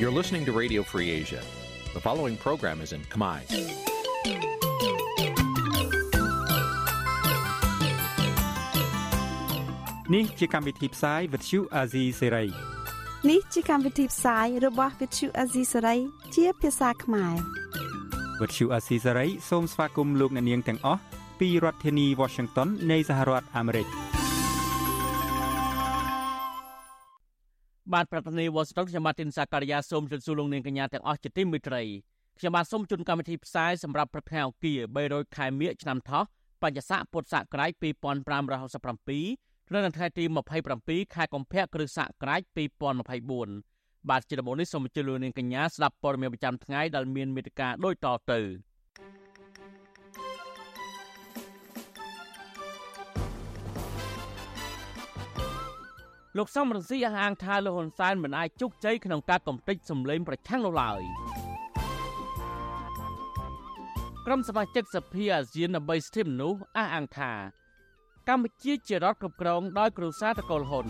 [0.00, 1.42] You're listening to Radio Free Asia.
[1.96, 3.40] The following program is in Khmer.
[10.12, 12.50] Nǐ chi càm bi tiệp xáy vệt chiu a zì sáy.
[13.30, 15.98] នេះជាកម្មវិធីផ្សាយរបស់ Vithu Azisari
[16.34, 17.34] ជាភាសាខ្មែរ
[18.40, 21.00] វត្តឈូអាស៊ីសេរីសូមស្វាគមន៍លោកអ្នកនាងទាំងអស់
[21.40, 23.86] ពីរដ្ឋធានី Washington នៃសហរដ្ឋអាមេរិក។
[27.93, 31.83] បាទប្រធានាទីវ៉ាស៊ីនតោនខ្ញុំម៉ាទីនសាការីយ៉ាសូមជម្រាបសួរលោកនាងកញ្ញាទាំងអស់ជាទីមេត្រី
[32.39, 36.23] ខ្ញុំបាទសូមជូនកម្មវិធីផ្សាយសម្រាប់ព្រឹកថ្ងៃអង្គារ300ខែមិញឆ្នាំថោះ
[36.63, 40.23] បញ្ញស័កពុទ្ធសករាជ2567នៅថ្ងៃទី
[40.69, 42.41] 27ខែកុម្ភៈគ្រិស្តសករាជ
[43.45, 48.39] 2024បាទជាដំបូងនេះសូមអញ្ជើញលោកនាងកញ្ញាស្ដាប់ព័ត៌មានប្រចាំថ្ងៃដែលមានមេត្តាដូចតទៅ
[56.37, 61.01] លោកសំរងស៊ីអះអាងថាលោកហ៊ុនសែនមិនអាចជោគជ័យក្នុងការកំទេចសម្លេងប្រឆាំងនោះឡើយ
[64.25, 67.31] ក្រុមសមាជិកសភាអាស៊ានដើម្បីសិទ្ធិមនុស្សអះអាងថា
[68.29, 70.87] កម្ពុជាជារដ្ឋគ្រប់គ្រងដោយគ្រួសារតកូលហ៊ុន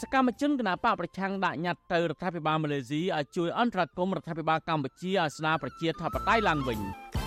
[0.00, 6.80] សកម្មជនគណបកប្រឆាំងដាក់ញត្តិទៅរដ្ឋាភិបាលម៉ាឡេស៊ីឲ្យជួយអន្តរាគមន៍រដ្ឋាភិបាលកម្ពុជាឲ្យស្ដារប្រជាធិបតេយ្យឡើងវិញ។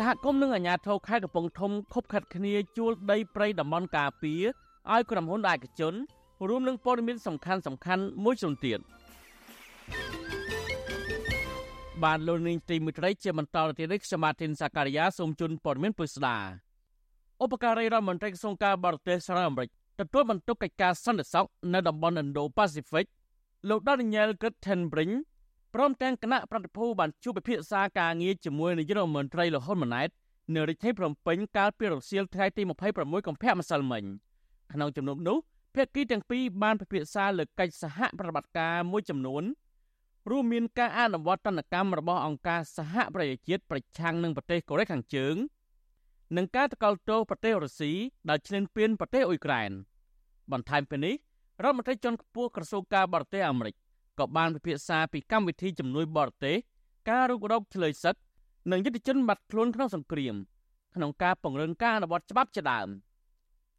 [0.00, 4.42] សហគមន៍និងអាជ្ញាធរខេត្តកំពង់ធំខົບខិតគ្នាជួលដីព្រៃតំបន់ការពារ
[4.92, 5.94] ឲ្យក្រុមហ៊ុនឯកជន
[6.48, 8.80] រួមនឹងព័ត៌មានសំខាន់សំខាន់មួយចំនួនទៀត
[12.04, 16.36] បានលោកនាងទីមិត្តរីជាបន្តទៅទៀតនេះខ្ញុំម៉ាទីនសាការីយ៉ាសូមជូនព័ត៌មានពុស្ដា
[17.42, 23.06] ឧបការីរដ្ឋមន្ត្រីក្រសួងការបរទេសសហរដ្ឋអាមេរិកទទួលបន្ទុកកិច្ចការសន្តិសុខនៅតំបន់ Indo-Pacific
[23.68, 25.14] លោក Daniel Guttenbrink
[25.78, 30.08] ព្រមទាំងគណៈប្រតិភូបានជួបពិភាក្សាការងារជាមួយនាយករដ្ឋមន្ត្រីលហ៊ុនម៉ាណែត
[30.54, 32.62] នៅរាជធានីភ្នំពេញកាលពីរសៀលថ្ងៃទី
[32.94, 34.04] 26កុម្ភៈម្សិលមិញ
[34.72, 35.36] ក្នុងជំនុំនោះ
[35.74, 39.44] ភាគីទាំងពីរបានពិភាក្សាលើកិច្ចសហប្រតិបត្តិការមួយចំនួន
[40.30, 45.36] រួមមានការអនុវត្តទណ្ឌកម្មរបស់អង្គការសហប្រជាជាតិប្រឆាំងនឹងប្រទេសកូរ៉េខាងជើង
[46.36, 47.92] និងការតកល់ទោសប្រទេសរុស្ស៊ី
[48.28, 49.70] ដែលឈ្លានពានប្រទេសអ៊ុយក្រែន
[50.52, 51.14] បន្ថែមពីនេះ
[51.64, 53.74] រដ្ឋមន្ត្រីជាន់ខ្ពស់ក្រសួងការបរទេសអាមេរិក
[54.18, 56.56] ក៏បានពិភាក្សាពីកម្មវិធីជំនួយបរទេស
[57.08, 58.14] ការរុករកឆ្លើយសឹក
[58.72, 60.34] និងយុទ្ធជនបាត់ខ្លួនក្នុងសង្គ្រាម
[60.94, 62.88] ក្នុងការពង្រឹងការអនុវត្តច្បាប់ជាដើម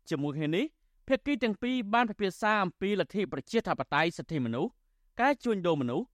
[0.10, 0.66] ជាមួយគ្នានេះ
[1.08, 4.72] ភាគីទាំងពីរបានពិភាក្សាអំពីលទ្ធិប្រជាធិបតេយ្យសិទ្ធិមនុស្ស
[5.22, 6.06] ការជួញដូរមនុស្ស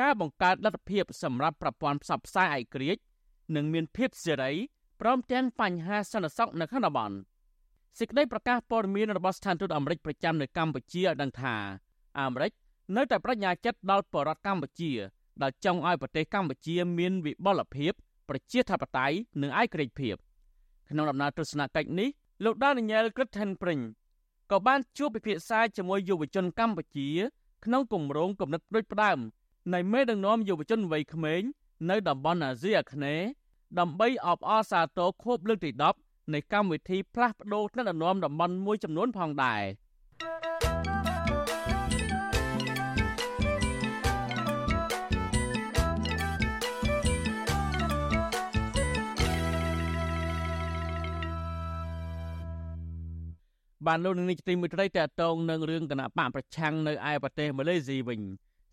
[0.00, 3.02] ការបង្កើតលទ្ធភាពសម្រាប់ប្រព័ន្ធផ្សព្វផ្សាយឯករាជ្យ
[3.56, 4.52] និងមានភាពសេរី
[5.00, 7.16] ព្រមទាំងបញ្ហាសន្តិសុខនៅក្នុងតំបន់
[7.98, 11.54] សេចក្តីប្រកាសព័ត៌មានរបស់ស្ថានទូតអាមេរិកប្រចាំនៅកម្ពុជាឲ្យដឹងថា
[12.20, 12.52] អាមេរិក
[12.96, 14.92] នៅតែបញ្ញាចិត្តដល់បរដ្ឋកម្ពុជា
[15.42, 17.92] ដែលចង់ឲ្យប្រទេសកម្ពុជាមានវិបលភាព
[18.28, 20.16] ប្រជាធិបតេយ្យនិងឯករាជ្យភាព
[20.88, 22.08] ក្នុងដំណើរទស្សនកិច្ចនេះ
[22.44, 23.82] លោក Daniel Crittenbrink
[24.50, 27.08] ក៏បានជួបពិភាក្សាជាមួយយុវជនកម្ពុជា
[27.64, 29.18] ក្នុងគម្រោងគំនិតដូចផ្ដើម
[29.74, 31.42] នៃមេដឹកនាំយុវជនវ័យក្មេង
[31.90, 33.26] នៅតំបន់អាស៊ីអាគ្នេយ៍
[33.78, 35.70] ដើម្បីអបអរសាទរខួបលើកទី
[36.02, 39.62] 10នៃកម្មវិធីផ្លាស់ប្តូរថ្នាក់ដឹកនាំតំបន់មួយចំនួនផងដែរ។
[53.88, 58.20] បានលោកនឹងនេះទីមួយត្រីតកតងនឹងរឿងគណៈបកប្រឆាំងនៅឯប្រទេសម៉ាឡេស៊ីវិញ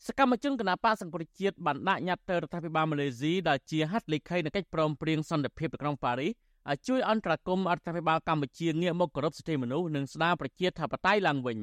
[0.05, 6.31] សកម្មជនគណៈបកសង្គ្រោះជាតិបានដាក់ញត្តិទៅរដ្ឋាភិបាលម៉ាឡេស៊ីដែលជាហត្ថលេខីនៃកិច្ចព្រមព្រៀងសន្តិភាពនៅក្រុងប៉ារីស
[6.69, 11.59] ឲ្យជួយអន្តរាគមន៍រដ្ឋាភិបាលកម្ពុជាងាកមកគោរពសិទ្ធិមនុស្សនិងស្ដារប្រជាធិបតេយ្យឡើងវិញ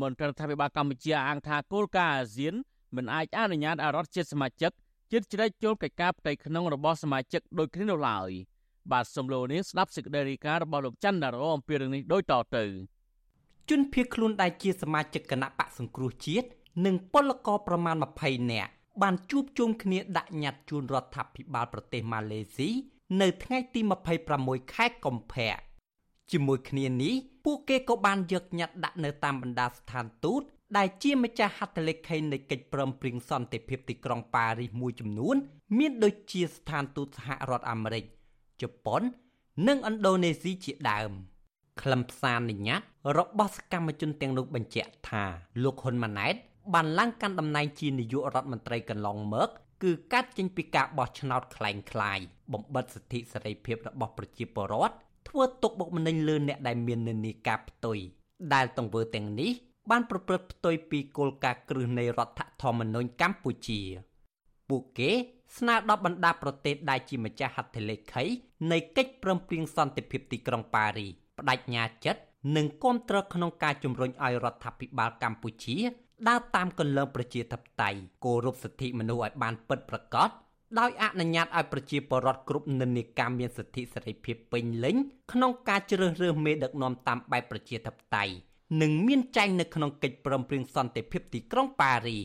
[0.00, 2.54] មន្ត្រីរដ្ឋាភិបាលកម្ពុជាអាងថាគោលការណ៍អាស៊ាន
[2.96, 4.72] មិនអាចអនុញ្ញាតឲ្យរដ្ឋជាតិសមាជិក
[5.12, 8.30] ជិតជ្រែកចូលកិច្ចការផ្ទៃក្នុងរបស់សមាជិកដូចគ្នានោះឡើយ។
[8.92, 12.64] បាទសំឡូនេះស្ដាប់សេចក្តីរាយការណ៍របស់លោកច័ន្ទដារ៉ូអំពីរឿងនេះដូចតទៅ
[13.70, 16.48] ជនភៀសខ្លួនដែលជាសមាជិកគណៈបកសង្គ្រោះជាតិ
[16.86, 18.70] និងពលករប្រមាណ20នាក់
[19.02, 22.68] បានជួបជុំគ្នាដាក់ញត្តិជូនរដ្ឋាភិបាលប្រទេសម៉ាឡេស៊ី
[23.20, 23.80] នៅថ្ងៃទី
[24.26, 25.52] 26ខែកុម្ភៈ
[26.30, 27.14] ជាមួយគ្នានេះ
[27.44, 30.42] ពួកគេក៏បានយកញត្តិដាក់នៅតាមបណ្ដាស្ថានទូត
[30.76, 35.36] ដែលជាម្ចាស់ហត្ថលេខីនៃកិច្ចព្រមព្រៀងសន្តិភាពទីក្រុងប៉ារីសមួយចំនួន
[35.78, 38.04] មានដូចជាស្ថានទូតសហរដ្ឋអាមេរិក
[38.61, 39.01] ជប៉ុន
[39.67, 41.11] និងឥណ្ឌូនេស៊ីជាដើម
[41.81, 42.81] ខ្លឹមសារនិញ្ញាត
[43.17, 45.23] របស់សកម្មជនទាំងនោះបញ្ជាក់ថា
[45.63, 46.35] លោកហ៊ុនម៉ាណែត
[46.73, 49.49] បានឡើងកាន់តំណែងជានាយករដ្ឋមន្ត្រីកន្លងមក
[49.83, 52.19] គឺកាត់ចេញពីការបោះឆ្នោតคล้ายคล้าย
[52.53, 54.95] បំបិតសិទ្ធិសេរីភាពរបស់ប្រជាពលរដ្ឋ
[55.29, 57.97] ធ្វើទុកបុកម្នេញលើអ្នកដែលមាននិន្នាការផ្ទុយ
[58.53, 59.51] ដែលទង្វើទាំងនេះ
[59.91, 63.81] បានប្រព្រឹត្តផ្ទុយពីគោលការណ៍គ្រឹះនៃរដ្ឋធម្មនុញ្ញកម្ពុជា
[64.69, 65.11] ពួកគេ
[65.57, 68.23] ស្នើដល់បណ្ដាប្រទេសដែលជាម្ចាស់ហត្ថលេខី
[68.72, 71.06] នៃកិច្ចព្រមព្រៀងសន្តិភាពទីក្រុងប៉ារី
[71.38, 72.20] បដិញ្ញាចិត្ត
[72.56, 75.76] និងគ្រប់គ្រងក្នុងការជំរុញឲ្យរដ្ឋាភិបាលកម្ពុជា
[76.28, 80.30] ដើរតាមគន្លងប្រជាធិបតេយ្យគោរពសិទ្ធិមនុស្សឲ្យបានពិតប្រាកដ
[80.78, 84.96] ដោយអនុញ្ញាតឲ្យប្រជាពលរដ្ឋគ្រប់និន្នាការមានសិទ្ធិសេរីភាពពេញលេញ
[85.32, 88.34] ក្នុងការជ្រើសរើសមេដឹកនាំតាមបែបប្រជាធិបតេយ្យ
[88.82, 92.18] និងមានចែងនៅក្នុងកិច្ចព្រមព្រៀងសន្តិភាពទីក្រុងប៉ារី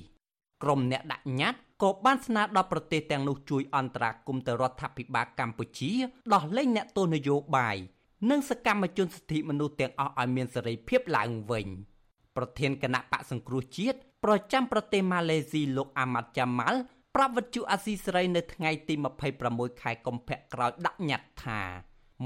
[0.64, 5.92] ក្រុមអ្នកដាក់ញត្តិ ក៏បានស្នើដល់ប្រទេសទាំងនោះជួយអន្តរាគមន៍ទៅរដ្ឋាភិបាលកម្ពុជា
[6.34, 7.78] ដោះលែងអ្នកទោសនយោបាយ
[8.30, 11.68] និងសកម្មជនសិទ្ធិមនុស្សទាំងអស់ឲ្យមានសេរីភាពឡើងវិញ
[12.36, 16.80] ប្រធានគណៈបកសង្គ្រោះជាតិប្រចាំប្រទេសម៉ាឡេស៊ីលោកអាម៉ាត់យ៉ាម៉ាល់
[17.16, 18.94] ប្រាប់វិទ្យុអាស៊ីសេរីនៅថ្ងៃទី
[19.40, 21.62] 26ខែកុម្ភៈក្រោយដាក់ញត្តិថា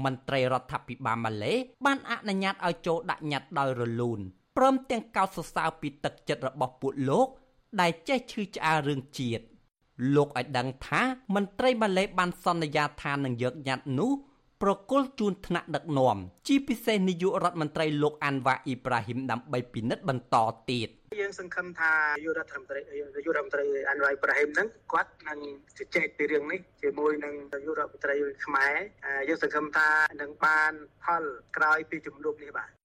[0.04, 1.54] មន្ត្រីរដ្ឋាភិបាលម៉ាឡេ
[1.86, 4.20] បានអនុញ្ញាតឲ្យចូលដាក់ញត្តិដោយរលូន
[4.56, 7.28] ព្រមទាំងកោតសរសើរពីទឹកចិត្តរបស់ពួកលោក
[7.80, 9.44] ដែលចេះឈឺឆ្អាលរឿងជាតិ
[10.14, 11.02] លោកឲ្យដឹងថា
[11.34, 14.12] មន្ត្រីម៉ាឡេបានសន្យាថានឹងយកញត្តិនោះ
[14.62, 16.16] ប្រគល់ជូនថ្នាក់ដឹកនាំ
[16.48, 20.36] ជាពិសេសនាយករដ្ឋមន្ត្រីលោកអាន់វ៉ាអ៊ីប្រាហ៊ីមដើម្បីពិនិត្យបន្ត
[20.70, 20.88] ទៀត
[21.20, 22.80] យើងសង្ឃឹមថានាយករដ្ឋមន្ត្រី
[23.16, 25.38] នាយករដ្ឋមន្ត្រីអាន់វ៉ាអ៊ីប្រាហ៊ីមហ្នឹងគាត់នឹង
[25.78, 28.74] ជជែកពីរឿងនេះជាមួយនឹងនាយករដ្ឋមន្ត្រីខ្មែរ
[29.28, 29.88] យើងសង្ឃឹមថា
[30.20, 30.72] នឹងបាន
[31.04, 31.24] ផល
[31.56, 32.77] ក្រោយពីជំនួបនេះបាទ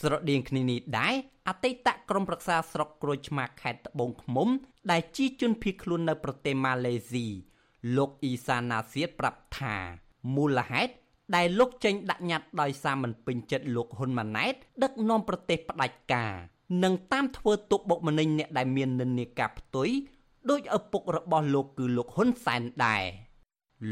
[0.00, 1.14] ស្រដៀងគ្នានេះដែរ
[1.48, 4.48] អតីតក្រុមប្រឹក្សាស្រុកក្រូចឆ្មាខេត្តត្បូងឃ្មុំ
[4.90, 7.26] ដែលជាជនភៀសខ្លួននៅប្រទេសម៉ាឡេស៊ី
[7.96, 9.76] លោកអ៊ីសាណាសៀតប្រាប់ថា
[10.34, 10.92] មូលហេតុ
[11.36, 16.32] ដែលលោកចេញដាក់ញត្តិដោយសារមិនពេញចិត្តលោកហ៊ុនម៉ាណែតដឹកនាំប្រទេសផ្ដាច់ការ
[16.84, 19.88] និងតាមធ្វើទុកបុកម្នេញអ្នកដែលមាននិន្នាការផ្ទុយ
[20.50, 23.04] ដោយឪពុករបស់លោកគឺលោកហ៊ុនសែនដែរ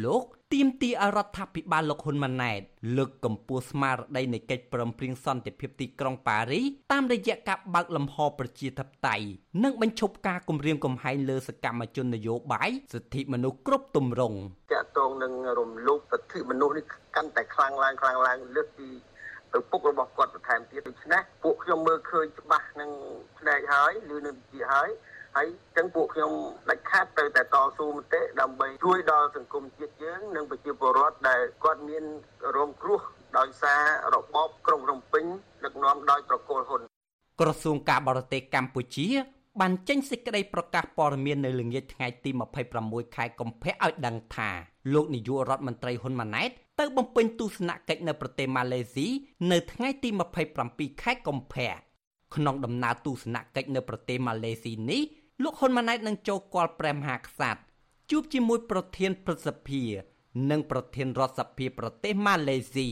[0.05, 2.61] លោកទាមទារឲ្យរដ្ឋាភិបាលលោកហ៊ុនម៉ាណែត
[2.97, 6.61] លើកកម្ពស់ស្មារតីនៃកិច្ចព្រមព្រៀងសន្តិភាពទីក្រុងប៉ារី
[6.93, 9.27] តាមរយៈការបើកលំហប្រជាធិបតេយ្យ
[9.65, 14.38] និងបញ្ឈប់ការគំរាមកំហែងលើសកម្មជននយោបាយសិទ្ធិមនុស្សគ្រប់ទម្រង់
[14.73, 16.85] តាក់ទងនឹងរំលោភសិទ្ធិមនុស្សនេះ
[17.17, 18.88] កាន់តែខ្លាំងឡើងខ្លាំងឡើងលើសពី
[19.59, 22.91] ឪពុករបស់គាត់បន្ថែមទៀតដូច្នេះពួកខ្ញុំមើលឃើញច្បាស់នឹង
[23.38, 24.91] ផ្នែកហើយឬនឹងជាហើយ
[25.37, 26.33] ហើយចឹងពួកខ្ញុំ
[26.71, 32.05] ដាច់ខាតទៅតែតស៊ូមតិដើម្បីជួយដល់សង្គមជាតិយើងនិងប្រជាពលរដ្ឋដែលគាត់មាន
[32.56, 33.00] រងគ្រោះ
[33.38, 33.81] ដោយសារ
[34.15, 35.25] របបក្រុងភ្នំពេញ
[35.65, 36.81] ដឹកនាំដោយប្រគល់ហ៊ុន
[37.41, 39.06] ក្រសួងការបរទេសកម្ពុជា
[39.61, 42.31] បានចេញសេចក្តីប្រកាសព័ត៌មាននៅល្ងាចថ្ងៃទី
[42.73, 44.50] 26ខែកុម្ភៈឲ្យដឹងថា
[44.94, 46.50] លោកនាយករដ្ឋមន្ត្រីហ៊ុនម៉ាណែត
[46.81, 49.06] ទៅបំពេញទស្សនកិច្ចនៅប្រទេសម៉ាឡេស៊ី
[49.53, 50.09] នៅថ្ងៃទី
[50.56, 51.87] 27ខែកុម្ភៈ
[52.35, 55.03] ក្នុងដំណើរទស្សនកិច្ចនៅប្រទេសម៉ាឡេស៊ីនេះ
[55.43, 57.61] លោកហ៊ុនម៉ាណែតនឹងចូលគាល់ព្រះមហាក្សត្រ
[58.11, 59.83] ជួបជាមួយប្រធានព្រឹទ្ធសភា
[60.50, 62.88] និងប្រធានរដ្ឋសភាប្រទេសម៉ាឡេស៊ី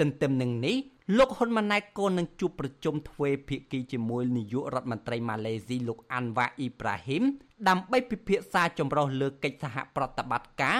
[0.00, 0.76] ទន្ទឹមនឹងនេះ
[1.18, 7.24] លោកហ៊ុនម៉ាណែតក៏នឹងជួបប្រជុំទ្វេភាគីជាមួយនាយករដ្ឋមន្ត្រីម៉ាឡេស៊ីលោកអាន់វ៉ាអ៊ីប្រាហ៊ីម
[7.68, 10.78] ដើម្បីពិភាក្សាចម្រុះលើកិច្ចសហប្រតិបត្តិការ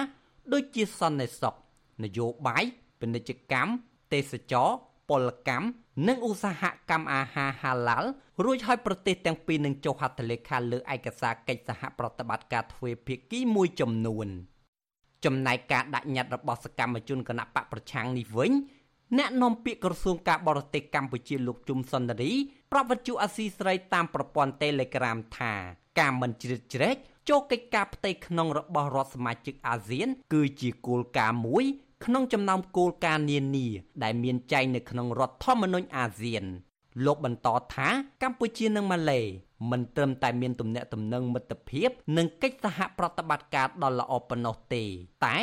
[0.53, 1.55] ដូចជាសន្តិសុខ
[2.03, 2.63] នយោបាយ
[2.99, 3.71] ពាណិជ្ជកម្ម
[4.13, 4.69] ទេសចរ
[5.09, 5.67] ពលកម្ម
[6.07, 8.09] និងឧស្សាហកម្មអាហារហាឡាល់
[8.43, 14.27] រួចហើយប្រទេសទាំងពីរនឹងចុះហត្ថលេខាលើឯកសារកិច្ចសហប្រតិបត្តិការទ្វេភាគីមួយចំនួន
[15.25, 18.51] ចំណែកការដាក់ញត្តិរបស់សកម្មជនគណៈបកប្រឆាំងនេះវិញ
[19.17, 22.33] អ្នកនាំពាក្យក្រសួងការបរទេសកម្ពុជាលោកជុំសុនរី
[22.71, 25.53] ប្រាប់វិទ្យុអាស៊ីសេរីតាមប្រព័ន្ធ Telegram ថា
[25.99, 26.95] ការមិនជ្រៀតជ្រែក
[27.29, 31.65] ចូលកិច្ចការផ្ទៃក្នុងរបស់រដ្ឋសមាជិកអាស៊ាន គឺជាគោលការណ៍មួយ
[32.05, 33.67] ក្នុងចំណោមគោលការណ៍នានា
[34.03, 36.43] ដែលមានចែងនៅក្នុងរដ្ឋធម្មនុញ្ញអាស៊ាន
[37.05, 37.89] លោកបន្តថា
[38.23, 39.21] កម្ពុជានិងម៉ាឡេ
[39.71, 44.83] មិនត្រឹមតែមានទំនាក់ទំនងមិត្តភាព និងកិច្ចសហប្រតិបត្តិការដ៏ល្អប៉ុណ្ណោះទេ
[45.25, 45.37] តែ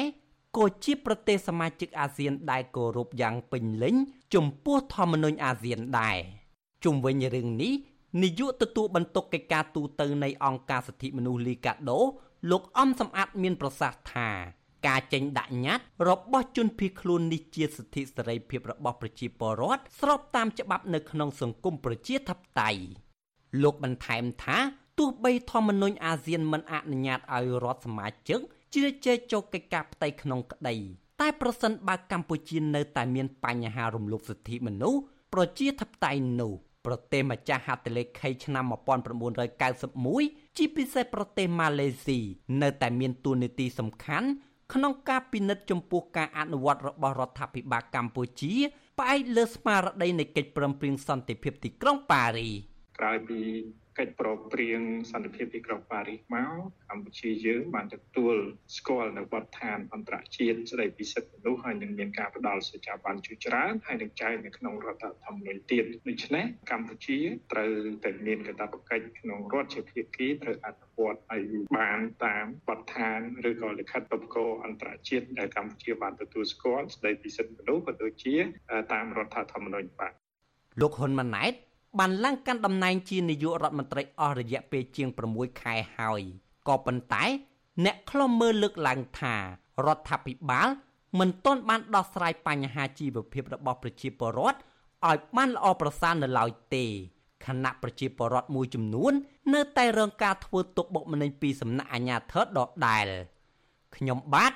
[0.56, 3.94] ក៏ជាប្រទេសសមាជិកអាស៊ានដែលគោរពយ៉ាងពេញលេញ
[4.34, 6.18] ចំពោះធម្មនុញ្ញអាស៊ានដែរ
[6.84, 7.72] ជុំវិញរឿងនេះ
[8.22, 12.00] នាយកទទួលបន្ទុកកិច្ចការទូតនៃអង្គការសិទ្ធិមនុស្សលីកាដូ
[12.50, 14.28] លោកអំសំអាតមានប្រសាសន៍ថា
[14.86, 22.80] ការចេញដាក់ញត្តិរបស់ជនភៀសខ្លួននេះជាសិទ្ធិសេរីភាពរបស់ប្រជាពលរដ្ឋស្របតាមច្បាប់នៅក្នុងសង្គមប្រជាធិបតេយ្យ
[23.62, 24.58] លោកបន្ថែមថា
[24.98, 28.40] ទោះបីធម្មនុញ្ញអាស៊ានមិនអនុញ្ញាតឲ្យរដ្ឋសមាជិក
[28.74, 30.76] ជ្រៀតជ្រែកចូលកិច្ចការផ្ទៃក្នុងក្តី
[31.20, 35.00] តែប្រសិនបើកម្ពុជានៅតែមានបញ្ហារំលោភសិទ្ធិមនុស្ស
[35.34, 36.52] ប្រជាធិបតេយ្យនោះ
[36.86, 38.64] ប្រទេសម្ចាស់ហត្ថលេខីឆ្នាំ
[39.60, 42.18] 1991ជាពិសេសប្រទេសម៉ាឡេស៊ី
[42.62, 44.28] នៅតែមានទួនាទីសំខាន់
[44.72, 48.54] ក្នុងការពិនិត្យចំពោះការអនុវត្តរបស់រដ្ឋាភិបាលកម្ពុជា
[48.98, 52.50] ផ្អែកលើស្មារតីនៃកិច្ចព្រមព្រៀងសន្តិភាពទីក្រុងប៉ារី
[53.00, 53.40] ក្រោយពី
[53.98, 54.80] កិច្ចប្រឹងប្រែង
[55.12, 56.52] សន្តិភាពទីក្រុងប៉ារីសមក
[56.90, 58.36] កម្ពុជាយើងបានទទួល
[58.76, 67.18] ស្គាល់នៅបទដ្ឋានអន្តរជាតិស្តីពីសិទ្ធិមនុស្សហើយនឹងមានការផ្ដល់សេចក្ដីបានជាច្រើនហើយនឹងចែងនៅក្នុងរដ្ឋធម្មនុញ្ញទៀតដូច្នេះកម្ពុជា
[67.52, 67.72] ត្រូវ
[68.04, 71.44] តែមានកាតព្វកិច្ចក្នុងរដ្ឋជាភាគីត្រូវអនុវត្តឲ្យ
[71.78, 78.36] បានតាមបទដ្ឋានឬក៏លិខិតប្រកោអន្តរជាតិដែលកម្ពុជាបានទទួលស្គាល់ស្តីពីសិទ្ធិមនុស្សក៏ដូចជា
[78.92, 80.12] តាមរដ្ឋធម្មនុញ្ញបាទ
[80.80, 81.54] លោកហ៊ុនម៉ាណែត
[81.98, 86.22] បានឡើងកាន់តំណែងជានាយករដ្ឋមន្ត្រីអស់រយៈពេលជាង6ខែហើយ
[86.68, 87.24] ក៏ប៉ុន្តែ
[87.84, 89.34] អ្នកខ្លំមើលលើកឡើងថា
[89.86, 90.68] រដ្ឋាភិបាល
[91.18, 94.58] មិនទាន់បានដោះស្រាយបញ្ហាជីវភាពរបស់ប្រជាពលរដ្ឋ
[95.08, 96.84] ឲ្យបានល្អប្រសើរនៅឡើយទេ
[97.46, 99.12] ខណៈប្រជាពលរដ្ឋមួយចំនួន
[99.54, 103.06] នៅតែរងការធ្វើទុកបុកម្នេញពីសំណាក់អាជ្ញាធរដដែល
[103.96, 104.52] ខ្ញុំបាទ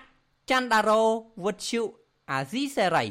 [0.50, 1.02] ច័ន្ទដារោ
[1.44, 1.82] វុទ្ធុ
[2.30, 3.04] អាស៊ីសេរី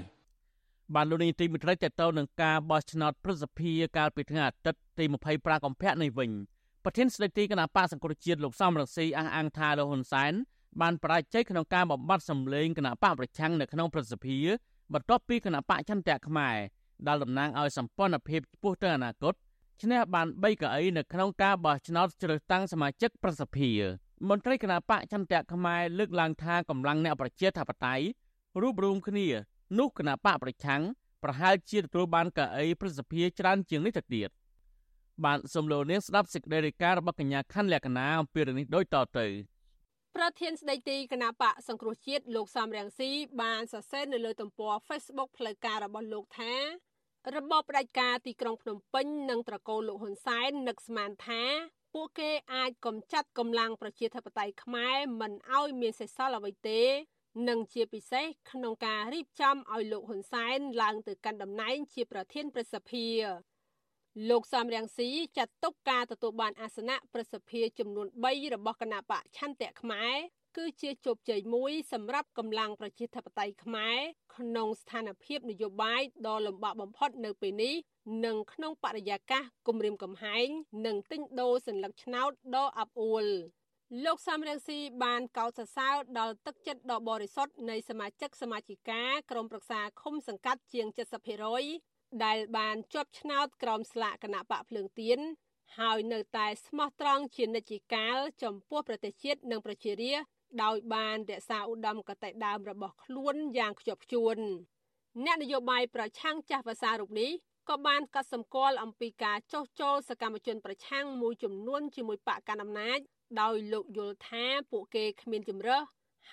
[0.95, 6.31] បានលោកនាយទីមិត្តរីតទៅនឹងការបោះឆ្នោតប្រសិទ្ធភាពកាលពីថ្ងៃអាទិត្យទី25កុម្ភៈនេះវិញ
[6.83, 10.33] ប្រធានស្ដីទីគណៈបកសង្គ្រោះជាតិលោកសំរងស៊ីអះអាងថាលោកហ៊ុនសែន
[10.81, 14.47] បានបរាជ័យក្នុងការបំបត្តិសម្លេងគណៈបកប្រឆាំងនៅក្នុងប្រសិទ្ធភាព
[14.93, 16.57] បន្ទាប់ពីគណៈបកចន្ទៈខ្មែរ
[17.07, 19.33] ដែលតំណាងឲ្យសម្ព័ន្ធភាពចំពោះទៅអនាគត
[19.81, 23.79] ឈ្នះបាន3កៅអីនៅក្នុងការបោះឆ្នោតជ្រើសតាំងសមាជិកប្រសិទ្ធភាព
[24.29, 28.05] មន្ត្រីគណៈបកចន្ទៈខ្មែរលើកឡើងថាកម្លាំងអ្នកប្រជាធិបតេយ្យ
[28.61, 29.27] រួបរวมគ្នា
[29.77, 30.81] នោះគណៈបកប្រឆាំង
[31.23, 34.29] ប្រហែលជាទទួលបានកៅអីប្រសិទ្ធភាពច្រើនជាងនេះទៅទៀត
[35.25, 39.27] បានសំលូននាងស្ដាប់សេចក្តីរាយការណ៍របស់កញ្ញាខាន់លក្ខណាអំពីរឿងនេះដូចតទៅ
[40.15, 43.09] ប្រធានស្ដីទីគណៈបកសង្គ្រោះជាតិលោកសំរងស៊ី
[43.41, 46.53] បានសរសេរនៅលើទំព័រ Facebook ផ្លូវការរបស់លោកថា
[47.35, 51.43] របបផ្ដាច់ការទីក្រុងភ្នំពេញនិងត្រកូលលោកហ៊ុនសែននឹកស្មានថា
[51.93, 56.81] ពួកគេអាចកំចាត់កម្លាំងប្រជាធិបតេយ្យខ្មែរមិនឲ្យមានសេសសល់អ្វីទេ
[57.48, 63.06] និងជាពិសេសក្នុងការរៀបចំឲ្យលោកហ៊ុនសែនឡើងទៅកាន់តំណែងជាប្រធានប្រសិទ្ធិ
[64.30, 70.16] លោកសំរងស៊ីចាត់ទុកការទទួលបានអាសនៈប្រសិទ្ធិចំនួន3របស់គណៈបកឆន្ទៈខ្មែរ
[70.56, 73.98] គឺជាជោគជ័យមួយសម្រាប់កម្លាំងប្រជាធិបតេយ្យខ្មែរ
[74.36, 77.74] ក្នុងស្ថានភាពនយោបាយដ៏លំបាកបំផុតនៅពេលនេះ
[78.24, 80.46] និងក្នុងបរិយាកាសគំរាមកំហែង
[80.86, 83.26] និងទិញដូរសัญลักษณ์ឆ្នោតដ៏អាប់អួល
[84.01, 90.87] លោកសំរងស៊ីបានកោតសរសើរដល់ទឹកចិត្តដ៏បរិសុទ្ធនៃសមាជិកសមាជិកាក្រុមប្រឹក្សាឃុំសង្កាត់ជាង
[91.55, 95.19] 70%ដែលបានជាប់ឆ្នោតក្រោមស្លាកគណៈបកភ្លើងទៀន
[95.79, 100.27] ហើយនៅតែស្មោះត្រង់ជានិច្ចកាលចំពោះប្រទេសជាតិនិងប្រជារាស្ត្រ
[100.63, 104.37] ដោយបានរក្សាឧត្តមគតិដើមរបស់ខ្លួនយ៉ាងខ្ជាប់ខ្ជួន
[105.25, 107.31] អ្នកនយោបាយប្រឆាំងចាស់ភាសារូបនេះ
[107.69, 112.99] ក៏បានកត់សម្គាល់អំពីការចោះចូលសកម្មជនប្រឆាំងមួយចំនួនជាមួយបកកណ្ដាលអំណាច
[113.41, 115.83] ដោយលោកយល់ថាពួកគេគ្មានជំរើស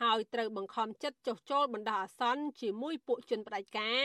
[0.00, 4.00] ហើយត្រូវបង្ខំចិត្តចុះចូលបណ្ដោះអាសន្នជាមួយពួកជនផ្ដាច់ការ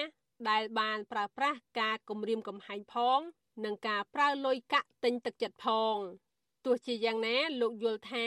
[0.50, 3.20] ដែលបានប្រើប្រាស់ការគំរាមកំហែងផង
[3.66, 5.96] និងការប្រើលុយកាក់ទិញទឹកចិត្តផង
[6.66, 8.26] ទោះជាយ៉ាងណាលោកយល់ថា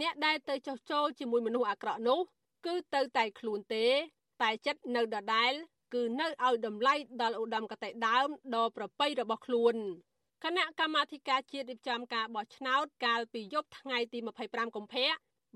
[0.00, 2.20] អ្នកដែលទៅចុះចូលជាមួយមនុស្សអាក្រក់នោះ
[2.66, 3.86] គឺទៅតែខ្លួនទេ
[4.42, 5.52] តែចិត្តនៅដដែល
[5.94, 9.76] គឺនៅឲ្យតម្លៃដល់ឧត្តមគតិដើមដ៏ប្រពៃរបស់ខ្លួន
[10.44, 15.08] គណៈកម្មាធិការជាតិរៀបចំការបោះឆ្នោតកាលពីយប់ថ្ងៃទី25កុម្ភៈ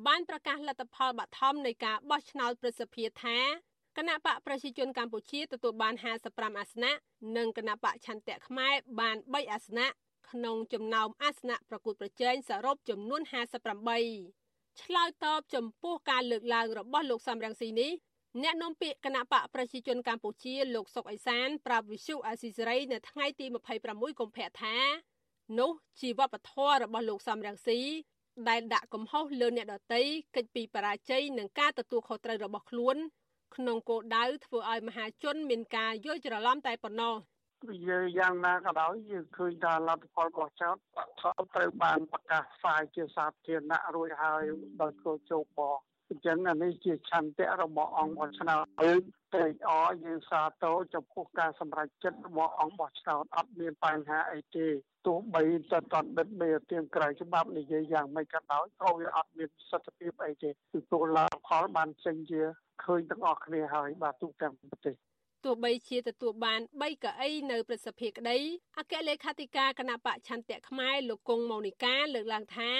[0.06, 3.38] បានប្រកាសលទ្ធផលបឋមនៃការបោះឆ្នោតប្រសិទ្ធភាពថា
[3.96, 6.92] គណៈបកប្រជាជនកម្ពុជាទទួលបាន55អាសនៈ
[7.36, 9.88] និងគណៈបកឆន្ទៈខ្មែរបាន3អាសនៈ
[10.30, 13.22] ក្នុងចំណោមអាសនៈប្រកួតប្រជែងសរុបចំនួន
[14.00, 17.90] 58ឆ្លើយតបចំពោះការលើកឡើងរបស់លោកសំរងស៊ីនេះ
[18.42, 23.46] អ្នកនាំពាក្យគណៈបកប្រជាជនកម្ពុជាលោកសុកអេសានប្រាប់វិសុអាស៊ីសេរីនៅថ្ងៃទី
[23.82, 24.76] 26កុម្ភៈថា
[25.58, 27.80] នោះជាវប្បធម៌របស់លោកសំរងស៊ី
[28.48, 30.02] ដែលដាក់កំហុសលើអ្នកដតី
[30.36, 32.96] កិច្ចពីបរាជ័យនឹងការទទួលខុសត្រូវរបស់ខ្លួន
[33.56, 37.14] ក្នុងគោលដៅធ្វើឲ្យមហាជនមានការយល់ច្រឡំតែប៉ុណ្ណោះ
[37.88, 40.76] យើងយ៉ាងណាក៏ដោយយើងឃើញថាលទ្ធផលរបស់ចោត
[41.54, 44.42] ត្រូវបានប្រកាសផ្សាយជាសាធារណៈរួចហើយ
[44.80, 45.78] ដោយគោលជោគបក
[46.10, 48.98] អញ្ចឹងអានេះជាឆន្ទៈរបស់អង្គបោះឆ្នោតយើង
[49.34, 54.66] ត្រេកអរយើងសាទរចំពោះការសម្រេចចិត្តរបស់អង្គបោះឆ្នោតអត់មានបញ្ហាអីទេ
[55.06, 62.42] ទោះបីតែតនដិតមេទៀងក្រៅច្បាប់និយាយយ៉ាងម៉េចក៏ដោយក៏វាអត់មានសិទ្ធិភាពអីទេគឺពលរដ្ឋផលបានចេញជា
[62.84, 64.94] ឃើញទាំងអស់គ្នាហើយបាទទូទាំងប្រទេស
[65.44, 68.38] ទោះបីជាទទួលបាន3កៅអីនៅប្រសិទ្ធភាពក្តី
[68.78, 72.72] អគ្គលេខាធិការគណៈបកឆន្ទៈខ្មែរលោកគង់ម៉ូនីកាលើកឡើងថា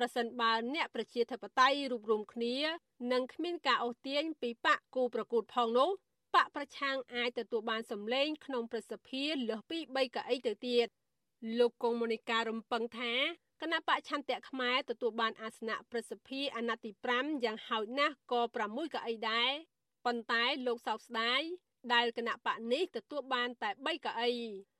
[0.00, 2.56] ប្រសិនបើអ្នកប្រជាធិបតេយ្យរួបរวมគ្នា
[3.12, 5.90] និងគ្មានការអូសទាញពីបកគូប្រកួតផងនោះ
[6.34, 10.86] បកប្រឆាំងអាចទទួលបានសម្លេងក្នុងប្រសិទ្ធភាពលើសពី3កៅអីទៅទៀត
[11.58, 13.14] លោកកុងមូនីការំពឹងថា
[13.60, 19.50] គណៈបកឆន្ទៈខ្មែរទទួលបានអាសនៈប្រសិទ្ធភាពអាណត្តិទី5យ៉ាងហោចណាស់ក៏6កៅអីដែរ
[20.04, 21.42] ប៉ុន្តែលោកសោកស្ដាយ
[21.94, 24.32] ដែលគណៈបកនេះទទួលបានតែ3កៅអី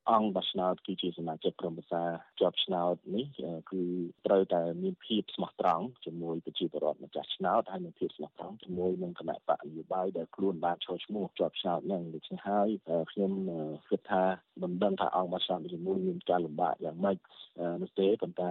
[0.09, 2.03] អង្គបោះឆ្នោតគឺជាសមាជិកក្រុមប្រឹក្សា
[2.41, 3.27] ជាប់ឆ្នោតនេះ
[3.71, 3.83] គឺ
[4.27, 12.69] ត្រូវតែមានភាពស្មោះត្រង់ជាមួយប្រជាពលរដ្ឋម្ចាស់ឆ្នោតហើយមានភាពស្មោះត្រង់ជាមួយនឹងគណៈបកនយោបាយដែលខ្លួនបានចូលឈ្មោះជាប់ឆ្នោតហ្នឹងដូច្នេះហើយ
[13.13, 13.33] ខ្ញុំ
[13.91, 14.23] គិតថា
[14.63, 17.17] មិនដឹងថាអង្គបោះឆ្នោតមួយមានការលំបាកយ៉ាងម៉េច
[17.83, 18.51] នោះទេប៉ុន្តែ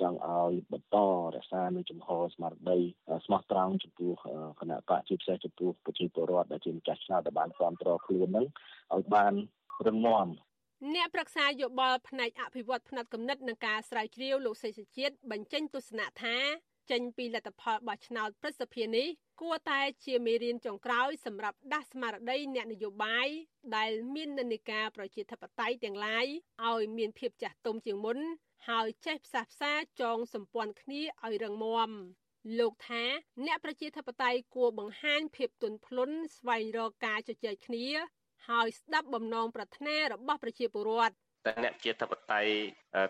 [0.00, 0.96] ចង់ឲ្យបន្ត
[1.34, 2.78] រក្សានៅចំហស្មារតី
[3.24, 4.12] ស្មោះត្រង់ចំពោះ
[4.60, 8.46] គណៈបកជាពិសេសចំពោះប្រជាពលរដ្ឋដែលជាម្ចាស់ឆ្នោតដែលបានគ្រប់គ្រងខ្លួនហ្នឹង
[8.94, 9.32] ឲ្យបាន
[9.86, 10.26] រឹងមាំ
[10.94, 16.36] អ្នកប្រឹក្សាយោបល់ផ្នែកអភិវឌ្ឍផ្នែកគំនិតនិងការស្រាវជ្រាវលោកសេចជាតិបញ្ចេញទស្សនៈថា
[16.90, 19.08] ចេញពីលទ្ធផលបោះឆ្នោតប្រសិទ្ធភាពនេះ
[19.40, 23.28] គួរតែជាមេរៀនចុងក្រោយសម្រាប់ដាស់ស្មារតីអ្នកនយោបាយ
[23.76, 26.26] ដែលមាននិន្នាការប្រជាធិបតេយ្យទាំងឡាយ
[26.68, 28.18] ឲ្យមានភាពចាស់ទុំជាងមុន
[28.68, 31.90] ហើយចេះផ្សះផ្សាចងសម្ព័ន្ធគ្នាឲ្យរឹងមាំ
[32.58, 33.04] លោកថា
[33.46, 37.86] អ្នកប្រជាធិបតេយ្យគួរបង្ហាញភាពទន់ភ្លន់ស្វែងរកការជជែកគ្នា
[38.48, 41.14] ហើយស្ដាប់បំណងប្រាថ្នារបស់ប្រជាពលរដ្ឋ
[41.46, 42.50] តែអ្នកជាធិបតេយ្យ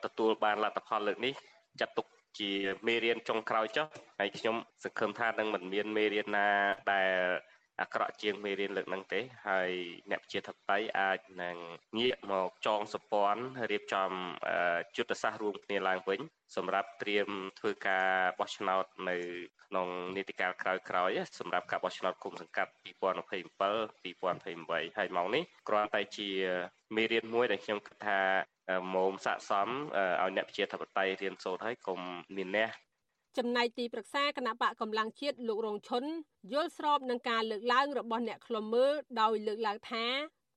[0.05, 1.35] ទទួលបានលទ្ធផលលើកនេះ
[1.81, 2.07] ចាត់ទុក
[2.39, 2.51] ជា
[2.87, 3.87] មេរៀនចុងក្រោយចុះ
[4.19, 6.49] ហើយខ្ញុំសង្ឃឹមថានឹងមិនមានមេរៀនណា
[6.93, 7.15] ដែល
[7.81, 9.71] អាក្រក់ជាងមេរៀនលើកហ្នឹងទេ ហើយ
[10.11, 11.57] អ្នកជាធិបតីអាចនឹង
[11.99, 14.11] ងាកមកចងសម្ព័ន្ធរៀបចំ
[14.97, 16.21] យុទ្ធសាស្ត្ររួមគ្នាឡើងវិញ
[16.57, 18.07] សម្រាប់ត្រៀមធ្វើការ
[18.39, 19.17] បោះឆ្នោតនៅ
[19.67, 26.31] ក្នុងនីតិកាលក្រោយៗសម្រាប់ការបោះឆ្នោតគុំសង្កាត់2027 2028ហើយមកនេះគ្រាន់តែជា
[26.97, 28.21] មេរៀនមួយដែលខ្ញុំគិតថា
[28.95, 32.01] មុំស័កសមឲ្យអ្នកជាធិបតីរៀនសូត្រហើយកុំ
[32.37, 32.71] មានអ្នក
[33.39, 36.05] ចំណែកទីប្រឹក្សាគណៈបកកម្លាំងជាតិលោករងឈុន
[36.53, 40.07] យល់ស្របនឹងការលើកឡើងរបស់អ្នកខ្លុំមើលដោយលើកឡើងថា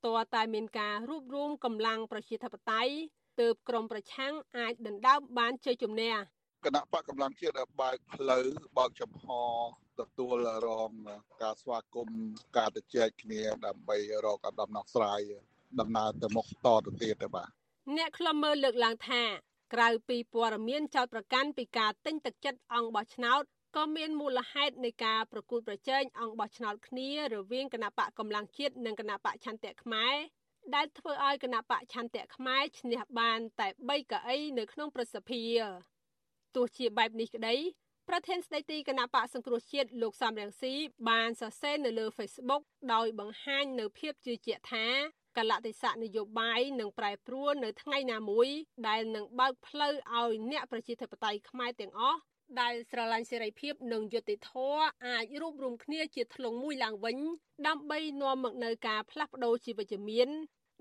[0.06, 2.94] តើតែមានការរួបរวมកម្លាំងប្រជាធិបតេយ្យ
[3.42, 6.14] ទើបក្រមប្រឆាំងអាចដណ្ដើមបានជ័យជំនះ
[6.66, 8.46] គណៈបកកម្លាំងជាតិបើកផ្លូវ
[8.78, 9.26] បើកចំហ
[10.00, 10.36] ទទួល
[10.68, 10.92] រង
[11.42, 12.22] ការស្វាគមន៍
[12.58, 15.22] ការទៅជែកគ្នាដើម្បីរកដំណោះស្រាយ
[15.80, 17.50] ដំណើរទៅមុខតទៅទៀតទៅបាទ
[17.98, 19.24] អ្នកខ្លំមើលលើកឡើងថា
[19.74, 23.44] ក្រៅពីព័ត៌មានចោតប្រកាន់ពីការទិញទឹកចិត្តអង្គបោះឆ្នោត
[23.76, 30.16] ក៏មានមូលហេតុនៃការប្រគួតប្រជែងអង្គបោះឆ្នោតគ្នារវាងគណៈបកកម្លាំងជាតិនិងគណៈបកឆន្ទៈខ្មែរ
[30.76, 35.62] ដែលធ្វើឲ្យគណៈបកឆន្ទៈខ្មែរឈ្នះបានតែ3កៅអីនៅក្នុងប្រសិទ្ធភាព
[36.56, 37.56] ទោះជាបែបនេះក្តី
[38.10, 40.74] ប្រធានស្ដីទីគណៈបកសង្គ្រោះជាតិលោកសំរងស៊ី
[41.10, 44.88] បានសរសេរនៅលើ Facebook ដោយបង្ហាញនៅភាពជឿជាក់ថា
[45.38, 48.48] កលតិសៈនយោបាយនឹងប្រែប្រួលនៅថ្ងៃណាមួយ
[48.88, 52.20] ដែលនឹងបើកផ្លូវឲ្យអ្នកប្រជាធិបតេយ្យខ្មែរទាំងអស់
[52.62, 57.18] ដែលស្រឡាញ់សេរីភាពនិងយុត្តិធម៌អាចរួបរวมគ្នាជាធ្លុងមួយឡើងវិញ
[57.68, 60.30] ដើម្បីនាំមកនូវការផ្លាស់ប្ដូរជីវវិជ្ជមាន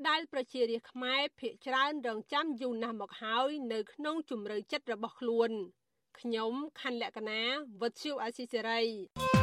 [0.08, 5.50] ដែលប្រជារាស្ត្រខ្មែរភាគច្រើនរងចាំយូរណាស់មកហើយនៅក្នុងជំរឿចិត្តរបស់ខ្លួន
[6.20, 7.42] ខ្ញុំខណ្ឌលក្ខណា
[7.80, 9.41] វុទ្ធុអាស៊ីសេរី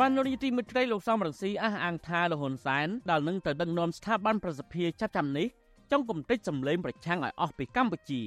[0.00, 5.46] បានលោកនាយទីមិត្តត្រីលោកសំរងស៊ីអះអាងថាលហ៊ុនសែនដែលនឹងទៅដឹកនាំស្ថាប័នប្រសិទ្ធភាពចាប់ចាំនេះ
[5.90, 8.22] ចង់គំទេចសម្លេងប្រឆាំងឲ្យអស់ពីកម្ពុជា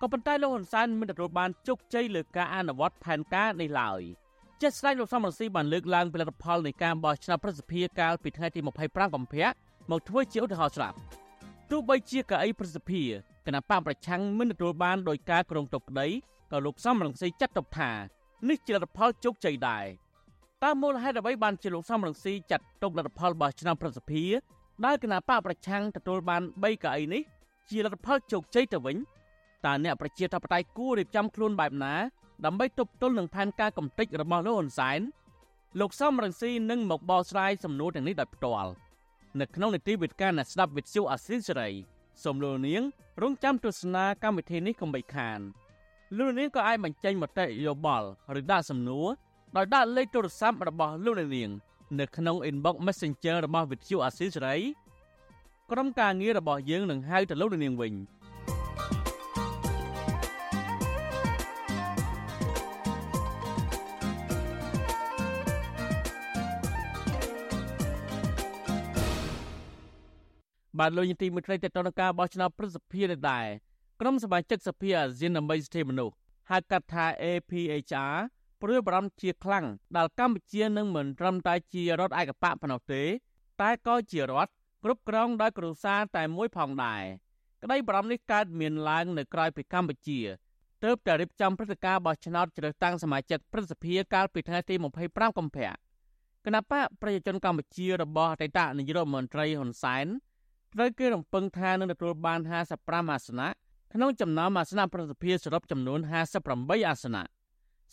[0.00, 4.02] ក៏ប៉ុន្តែលោកហ៊ុនសែនមិនទទួលបានជោគជ័យលើការអនុវត្តផែនការនេះឡើយ
[4.60, 9.48] ជាស្ដេចលោកសំរងស៊ីបានលើកឡើងផលិតផលនៃការបោះឆ្នោតប្រសិទ្ធភាពកាលពីថ្ងៃទី25កុម្ភៈ
[9.90, 10.96] មកធ្វើជាឧទាហរណ៍ស្រាប់
[11.70, 13.08] ទោះបីជាកៅអីប្រសិទ្ធភាព
[13.46, 16.08] គណៈបកប្រឆាំងមិនទទួលបានដោយការក្រុងតុកក្តី
[16.52, 17.90] ក៏លោកសំរងស៊ីចាត់ទុកថា
[18.48, 19.86] នេះជាលទ្ធផលជោគជ័យដែរ
[20.64, 24.38] តើមូលហេតុអ្វីបានជាលោកសំរងស៊ីចាត់ទុកលទ្ធផលរបស់ឆ្នាំប្រសិទ្ធភាព
[24.84, 27.22] ដែលគណៈបកប្រឆាំងទទួលបាន3កៅអីនេះ
[27.70, 28.96] ជាលទ្ធផលជោគជ័យទៅវិញ
[29.66, 31.94] តើអ្នកប្រជាធិបតេយ្យគួររៀបចំខ្លួនបែបណា
[32.44, 35.00] ដើម្បីទប់ទល់នឹងផែនការកំទេចរបស់លោកហ៊ុនសែន
[35.80, 38.70] លោកសំរងស៊ីនឹងមកបកស្រាយសំណួរទាំងនេះដោយផ្ទាល់
[39.40, 41.70] នៅក្នុងនីតិវិទ្យាអ្នកស្ដាប់វិទ្យុអាស៊ីសេរី
[42.22, 42.82] សូមលោកនាង
[43.22, 45.40] រងចាំទស្សនាកម្មវិធីនេះកុំបីខាន
[46.18, 48.08] លោកនាងក៏អាចបញ្ចេញមតិយោបល់
[48.40, 49.08] ឬដាក់សំណួរ
[49.56, 51.50] ដោយដាក់លេខទូរស័ព្ទរបស់លោកអ្នកនាង
[52.00, 54.56] នៅក្នុង inbox Messenger របស់វិទ្យុអាស៊ីសេរី
[55.70, 57.92] ក្រុមការងាររបស់យើងនឹងហៅទៅលោកអ្នកនាងវិញ
[70.78, 73.46] បាទលោកយន្ទីមួយត្រីទៅដល់ការបោះឆ្នោតប្រសិទ្ធភាពនេះដែរ
[74.00, 76.14] ក្រុមសមាជិកសភាអាស៊ានដើម្បីសិទ្ធិមនុស្ស
[76.50, 78.16] ហៅកាត់ថា APHR
[78.62, 83.02] ព្រួយបារម្ភជាខ្លាំងដែលកម្ពុជានឹងមិនត្រឹមតែជារដ្ឋឯកបកប៉ុណ្ណោះទេ
[83.60, 84.52] តែក៏ជារដ្ឋ
[84.84, 87.02] គ្រប់គ្រងដោយគ្រួសារតែមួយផងដែរ
[87.62, 90.20] ក្តីបារម្ភនេះកើតមានឡើងនៅក្រៅពីកម្ពុជា
[90.84, 94.74] ទើបតែរៀបចំព្រឹត្តិការណ៍បោះឆ្នោតជ្រើសតាំងសមាជិកព្រឹទ្ធសភាកាលពីថ្ងៃទី
[95.06, 95.70] 25កុម្ភៈ
[96.44, 100.06] គណៈបកប្រជាជនកម្ពុជារបស់អតីតនាយករដ្ឋមន្ត្រីហ៊ុនសែន
[100.74, 103.48] ត្រូវគេរំពឹងថានឹងទទួលបាន55អាសនៈ
[103.92, 107.24] ក្នុងចំណោមអាសនៈប្រសិទ្ធភាពសរុបចំនួន58អាសនៈ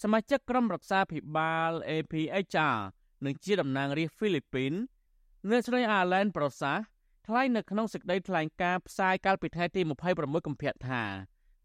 [0.02, 2.78] សមាជិកក្រុមរក្សាភិបាល APHR
[3.26, 4.74] និងជាតំណាងរាស្ត្រហ្វីលីពីន
[5.50, 6.74] អ្នកស្រីអាឡែនប្រូសា
[7.28, 9.82] ថ្លែងនៅក្នុងសេចក្តីថ្លែងការណ៍ផ្សាយកាលពីថ្ងៃទី
[10.14, 11.02] 26កុម្ភៈថា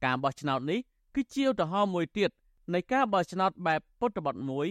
[0.05, 0.81] ការបោះឆ្នោតនេះ
[1.15, 2.31] គឺជាឧទាហរណ៍មួយទៀត
[2.75, 4.69] នៃការបោះឆ្នោតបែបពុទ្ធបទមួយ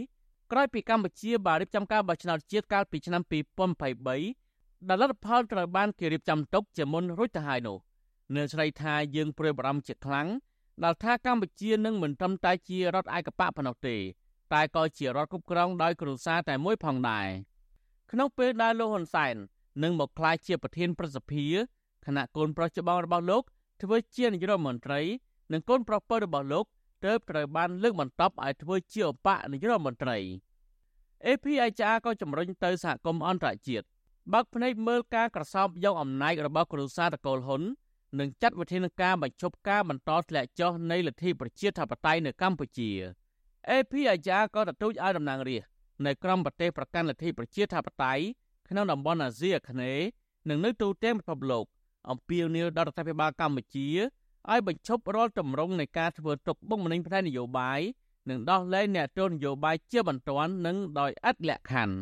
[0.52, 3.22] ក្រោយពីកម្ពុជាបានរៀបចំការបោះឆ្នោតជាតិកាលពីឆ្នាំ
[4.06, 7.78] 2023ដែលលទ្ធផលត្រូវបានគេរៀបចំទុកជាមុនរួចទៅហើយនោះ
[8.36, 10.28] នៅស្រីថាយើងព្រួយបារម្ភជាខ្លាំង
[10.84, 13.98] ដែលថាកម្ពុជានឹងមិនត្រឹមតែជារដ្ឋឯកបកប៉ុណ្ណោះទេ
[14.54, 17.28] តែក៏ជារដ្ឋគ្រប់គ្រងដោយគ្រួសារតែមួយផងដែរ
[18.12, 19.36] ក្នុងពេលដែលលោកហ៊ុនសែន
[19.84, 21.46] នឹងមកក្លាយជាប្រធានប្រសិទ្ធិ
[22.06, 23.44] គណៈកូនប្រុសច្បងរបស់លោក
[23.82, 25.02] ធ្វើជានាយករដ្ឋមន្ត្រី
[25.52, 26.66] និងកូនប្រុសពៅរបស់លោក
[27.06, 30.18] ទើបត្រូវបានលើកបន្ទប់ឲ្យធ្វើជាឧបនាយករដ្ឋមន្ត្រី
[31.26, 33.86] APICR ក៏ជំរុញទៅសហគមន៍អន្តរជាតិ
[34.34, 37.62] បើកភ្នែកមើលការក្រសោបយកអំណាចរបស់គ្រួសារតកូលហ៊ុន
[38.20, 42.90] និងចាត់វិធានការបញ្ឈប់ការបន្តធ្លាក់ចុះនៃលទ្ធិប្រជាធិបតេយ្យនៅកម្ពុជា
[43.70, 45.70] APICR ក៏ទទូចឲ្យតំណាងរាស្ត្រ
[46.06, 48.24] នៅក្រមប្រទេសប្រកាន់លទ្ធិប្រជាធិបតេយ្យ
[48.70, 50.06] ក្នុងតំបន់អាស៊ីអាគ្នេយ៍
[50.50, 51.66] និងនៅទូទាំងពិភពលោក
[52.10, 53.88] អំពាវនាវដល់រដ្ឋាភិបាលកម្ពុជា
[54.50, 57.80] ឲ្យបញ្ឈប់រាល់ទម្រង់នៃការធ្វើទុកបុកម្នេញផ្នែកនយោបាយ
[58.30, 61.96] និងដោះលែងអ្នកទោសនយោបាយជាបន្ទាន់និងដោយឥតលក្ខខណ្ឌ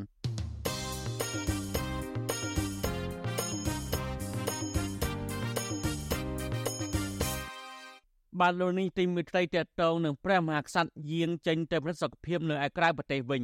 [8.40, 13.44] បានលោកនេះទីមួយត្រីតតងនឹងព្រះមហាក្សត្រយាងចេញទៅប្រតិសុខភាពនៅឯក្រៅប្រទេសវិញ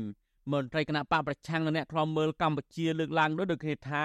[0.52, 4.04] មន្ត្រីគណៈបកប្រឆាំងនិងអ្នកខ្លាំមើលកម្ពុជាលើកឡើងដោយដូចគ្នាថា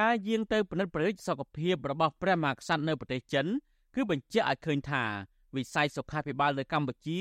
[0.00, 3.46] ការយាងទៅពិនិត្យប្រយោជន៍សុខភាពរបស់ព្រះមហាក្សត្រនៅប្រទេសចិន
[3.94, 5.04] គឺបញ្ជាក់ឲ្យឃើញថា
[5.56, 7.18] វិស័យសុខាភិបាលនៅកម្ពុជា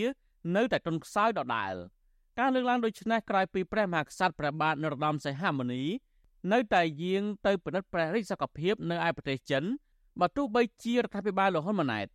[0.56, 1.73] នៅតែទន់ខ្សោយដដែល
[2.39, 5.84] ការលើកឡើងដូចនេះក្រោយពីព្រះមហាក្សត្រព្រះបាទនរោត្តមសីហមុនី
[6.51, 9.63] នៅតែយាងទៅពិនិត្យព្រះរាជសុខភាពនៅឯប្រទេសចិន
[10.19, 12.08] បើទោះបីជារដ្ឋាភិបាលលហ៊ុនម៉ាណែត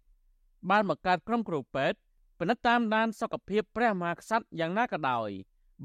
[0.71, 1.99] បានបង្កើតក្រុមគ្រូពេទ្យ
[2.39, 5.31] ពិនិត្យតាមដានសុខភាពព្រះមហាក្សត្រយ៉ាងណាក៏ដោយ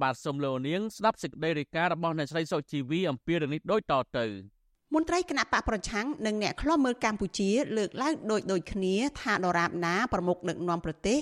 [0.02, 4.26] បាទសូមលោកនាងស្ដាប់សេចក្តីរាយការណ៍របស់អ្នកស្រីសុជីវីអំពីរឿងនេះដូចតទៅ
[4.94, 11.18] មន្ត្រីគណៈបកប្រឆាំងនិងអ្នកខ្លាំមើលកម្ពុជាលើកឡើងដូចដូចគ្នាថាដរាបណាប្រមុខដឹកនាំប្រទេស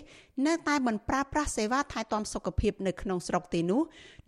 [0.47, 3.81] នៅតែមិនប្រើប្រាស់សេវាថែទាំសុខភាពនៅក្នុងស្រុកទេនោះ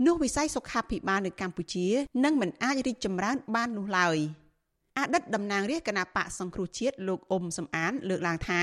[0.06, 1.88] នោះវិស័យសុខាភិបាលនៅកម្ពុជា
[2.24, 4.18] នឹងមិនអាចរីកចម្រើនបាននោះឡើយ
[4.98, 8.62] អតីតតំណាងរាជគណៈបកសង្គ្រោះជាតិលោកអ៊ុំសំអាន លើកឡើងថា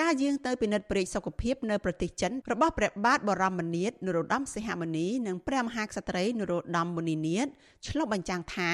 [0.00, 7.46] ការយាងទៅពិនិត្យព្រែកសុខភាពនៅប្រទេសចិនរបស់ព្រះបាទបរមនាថនរោត្តមសីហមុនីនិងព្រះមហាក្សត្រីនរោត្តមមុនីនាថ
[7.88, 8.70] ឆ្លុះបញ្ចាំងថា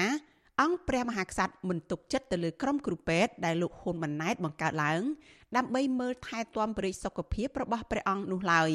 [0.61, 5.01] អង្គព្រះមហាក្សត្រមិនទុកចិត្តទៅលើក្រុមគ្រូពេទ្យដែលលោកហ៊ុនម៉ាណែតបង្កើតឡើង
[5.57, 8.71] ដើម្បីមើលថែទាំបរិយាសុខភាពរបស់ព្រះអង្គនោះឡើយ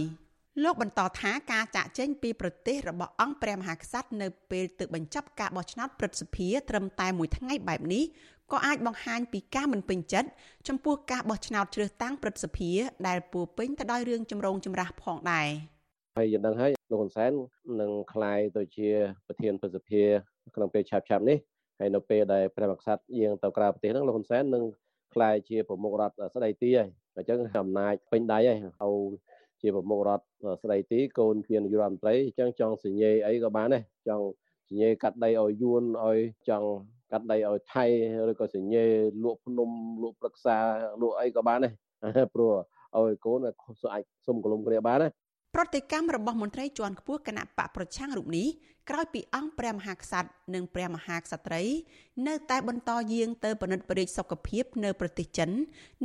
[0.62, 8.04] លោកបន្តថាការចាក់ចែងពីប្រទេសរបស់អង្គព្រះមហាក្សត្រនៅពេលទើបបញ្ចប់ការបោះឆ្នោតព្រឹទ្ធសភាត្រឹមតែមួយថ្ងៃបែបនេះ
[8.52, 10.28] ក៏អាចបង្ហាញពីការមិនពេញចិត្ត
[10.68, 12.70] ចំពោះការបោះឆ្នោតជ្រើសតាំងព្រឹទ្ធសភា
[13.08, 15.48] ដែលពោពេញទៅដោយរឿងចម្រូងចម្រាសផងដែរ
[16.16, 17.32] ហើយយើងដឹងហើយលោកហ៊ុនសែន
[17.80, 18.88] នឹងក្លាយទៅជា
[19.26, 20.02] ប្រធានព្រឹទ្ធសភា
[20.54, 21.38] ក្នុងពេលឆាប់ៗនេះ
[21.78, 24.64] ហើយនៅពេលដែលព្រះមហាក្សត្រយាងទៅក្រៅប្រទេសហ្នឹងលោកហ៊ុនសែននឹង
[25.14, 28.96] ក្លាយជាប្រមុខរដ្ឋស្ដីទីហើយអញ្ចឹងអំណាចពេញដៃហើយហើយ
[29.62, 30.24] ជាប្រមុខរដ្ឋ
[30.62, 34.24] ស្ដីទីកូនជានាយករដ្ឋមន្ត្រីអញ្ចឹងចង់សញ្ញេអីក៏បានដែរចង់
[34.68, 36.18] សញ្ញេកាត់ដីឲ្យយួនឲ្យ
[36.48, 36.68] ចង់
[37.12, 37.84] កាត់ដីឲ្យថៃ
[38.30, 38.84] ឬក៏សញ្ញេ
[39.24, 39.70] លក់ភ្នំ
[40.02, 40.56] លក់ប្រឹក្សា
[41.02, 41.72] លក់អីក៏បានដែរ
[42.34, 42.52] ព្រោះ
[42.98, 43.52] ឲ្យកូនអា
[44.00, 45.08] ចសុំកលុំគ្នាបានណា
[45.54, 48.46] ប្រតិកម្មរបស់មន្ត្រីជាន់ខ្ពស់គណៈបកប្រឆាំងរូបនេះ
[48.90, 51.62] ក្រោយពីអង្គព្រះមហាក្សត្រនិងព្រះមហាក្សត្រី
[52.26, 55.50] នៅតែបន្តយាងទៅពិនិត្យបរិយាសុខភាពនៅប្រទេសចិន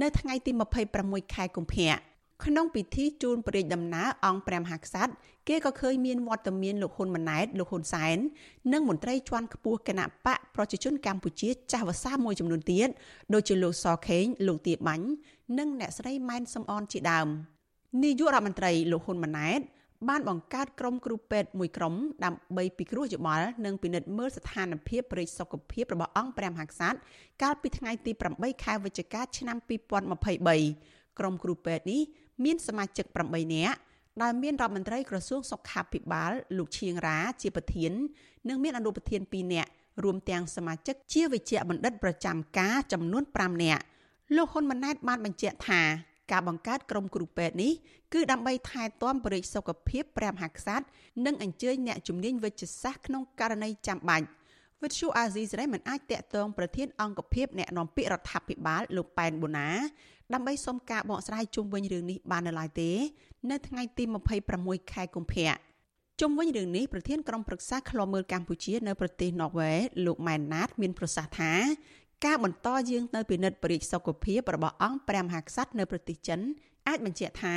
[0.02, 0.52] នៅថ្ងៃទី
[0.94, 5.12] 26ខែកុម្ភៈ ក្នុងពិធីជូនព្រះរាជដំណើរអង្គព្រះមហាក្សត្រ
[5.48, 8.18] គេក៏ឃើញមានវត្តមានលោកហ៊ុនម៉ាណែតលោកហ៊ុនសែន
[8.74, 12.88] និងមន្ត្រីជាន់ខ្ពស់គណៈបកប្រជាជនកម្ពុជាចាស់វសាមួយចំនួនទៀត
[13.34, 15.08] ដូចជាលោកសខេងលោកទាបាញ់
[15.58, 17.30] និងអ្នកស្រីម៉ែនសំអនជាដើម។
[18.04, 19.60] នាយករដ្ឋមន្ត្រីលោកហ៊ុនម៉ាណែត
[20.10, 21.94] បានបង្កើតក្រុមគ្រូពេទ្យមួយក្រុម
[22.26, 26.98] ដើម្បីពិគ្រោះយោបល់និងពិនិត្យមើលស្ថានភាពប្រេសុខភាពរបស់អង្គព្រះមហាក្សត្រ
[27.42, 29.58] កាលពីថ្ងៃទី8ខែវិច្ឆិកាឆ្នាំ
[30.58, 32.02] 2023ក្រុមគ្រូពេទ្យនេះ
[32.44, 33.78] មានសមាជិក8នាក់
[34.22, 37.92] ដែលមានរដ្ឋមន្ត្រីក្រសួងសុខាភិបាល លោកឈៀងរ៉ាជាប្រធាន
[38.50, 39.70] និងមានអនុប្រធាន2នាក់
[40.04, 43.84] រួមទាំងសមាជិកជាវិជ្ជបណ្ឌិតប្រចាំការចំនួន5នាក់
[44.36, 45.82] លោកហ៊ុនម៉ាណែតបានបញ្ជាក់ថា
[46.32, 47.74] ការបង្កើតក្រុមគ្រូពេទ្យនេះ
[48.14, 50.86] គឺដើម្បីថែទាំបរិយាសុខភាពព្រះមហាក្សត្រ
[51.26, 54.28] និងអញ្ជើញអ្នកជំនាញវិទ្យាសាស្ត្រក្នុងករណីចាំបាច់
[54.84, 59.70] វិទ្យុអាស៊ីសេរីមិនអាចតាក់ទងប្រធានអង្គភិបអ្នកនាំពាក្យរដ្ឋាភិបាលលោកប៉ែនបូណា
[60.34, 62.92] ដើម្បីសុំការបកស្រាយជុំវិញរឿងនេះបាននៅឡើយទេ
[63.52, 64.04] នៅថ្ងៃទី
[64.48, 65.54] 26ខែកុម្ភៈ
[66.22, 69.72] ជុំវិញរឿងនេះប្រធានក្រុមប្រឹក្សាឃ្លាំមើលកម្ពុជានៅប្រទេសណ័រវេ
[70.06, 71.54] លោកម៉ែនណាត មានប្រសាសន៍ថា
[72.26, 76.40] ការបន្តយាងទៅពិនិត្យបរិយាសុខភាពរបស់អង្គព្រះមហាក្សត្រនៅប្រទេសចិន
[76.88, 77.56] អាចបញ្ជាក់ថា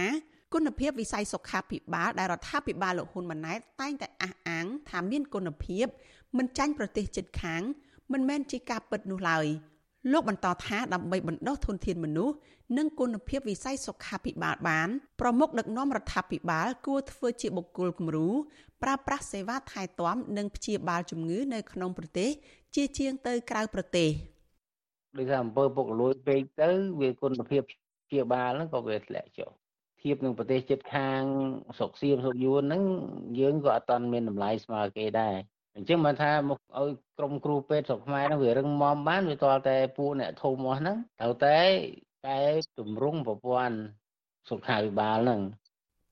[0.55, 5.87] គុណភាពវិស័យសុខាភិបាលដែលរដ្ឋាភិបាលលោកហ៊ុនម៉ាណែតតែងតែអះអាងថាមានគុណភាព
[6.37, 7.63] មិនចាញ់ប្រទេសជិតខាង
[8.13, 9.47] មិនមែនជាការពិតនោះឡើយ
[10.13, 12.35] លោកបន្តថាដើម្បីបណ្ដុះធនធានមនុស្ស
[12.77, 14.89] និងគុណភាពវិស័យសុខាភិបាលបាន
[15.21, 18.29] ប្រមុខដឹកនាំរដ្ឋាភិបាលគួរធ្វើជាបុគ្គលគំរូ
[18.83, 22.31] ប្រើប្រាស់សេវាថែទាំនិងព្យាបាលជំងឺនៅក្នុងប្រទេស
[22.75, 24.11] ជាជាងទៅក្រៅប្រទេស
[25.17, 27.63] ដូចថាអំពើពុករលួយពេកទៅវាគុណភាព
[28.11, 29.51] ជាបាលហ្នឹងក៏វាធ្លាក់ចុះ
[30.03, 31.23] ធៀបនឹងប្រទេសជិតខាង
[31.79, 32.83] ស្រុកសៀមស្រុកយួនហ្នឹង
[33.41, 35.37] យើងក៏អត់តាន់មានតម្លៃស្មើគេដែរ
[35.79, 36.89] អញ្ចឹងមិនថាមកឲ្យ
[37.19, 41.59] ក្រុមគ្រូពេទ្យស្រុកខ្មែរហ្នឹងវារឹងមាំបានវាតលតែពួកអ្នកធំអស់ហ្នឹងត្រូវតែ
[42.27, 42.41] តែ
[42.79, 43.77] ទម្រង់ប្រព័ន្ធ
[44.51, 45.41] សុខាភិបាលហ្នឹង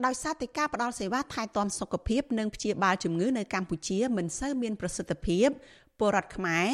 [0.06, 5.48] ដោយសារតែការផ្តល់សេវាថែទាំសុខភាពនិងព្យាបាលជំងឺនៅកម្ពុជាមិនសូវមានប្រសិទ្ធភាព
[5.98, 6.68] ពលរដ្ឋខ្មែរ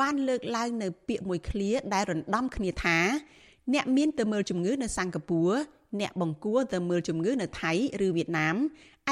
[0.00, 2.98] បានលើកឡើងនៅពាក្យមួយឃ្លាដែលរំដំគ្នាថា
[3.74, 5.56] អ្នកមានទៅមើលជំងឺនៅសិង្ហបុរី
[6.00, 7.72] អ្នកបង្គួរទៅមើលជំងឺនៅថៃ
[8.06, 8.56] ឬវៀតណាម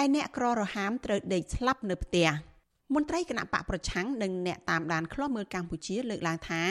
[0.01, 2.29] ឯអ្នកក្ររហាមត្រូវដេកស្លាប់នៅផ្ទះ
[2.93, 6.63] មន្ត្រីគណៈបកប្រឆាំងនិងអ្នកតាមដានឃ្លាំមើលកម្ពុជាលើកឡើងថា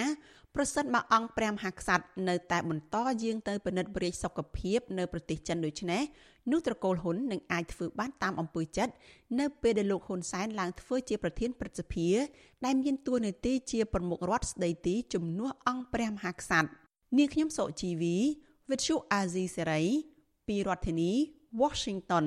[0.56, 6.04] ប្រសិនបើអង្គព្រះមហាក្សត្រនៅតែបន្តយាងទៅពិនិត្យបរិយាសុខភាពនៅប្រទេសចិនដូចនេះ
[6.52, 8.94] នោះត្រកូលហ៊ុននឹងអាចធ្វើបានតាមអំពើចិត្ត
[9.40, 12.10] នៅពេលដែលលោកហ៊ុនសែនឡើងធ្វើជាប្រធានព្រឹទ្ធសភា
[12.66, 16.70] ដែលមានតួនាទីជាប្រមុខរដ្ឋស្ដីទីជំនួសអង្គព្រះមហាក្សត្រ
[17.18, 18.18] នាងខ្ញុំសុជីវី
[18.70, 19.82] វិទ្យុអាស៊ីសេរី
[20.48, 21.12] ពីរដ្ឋធានី
[21.62, 22.26] Washington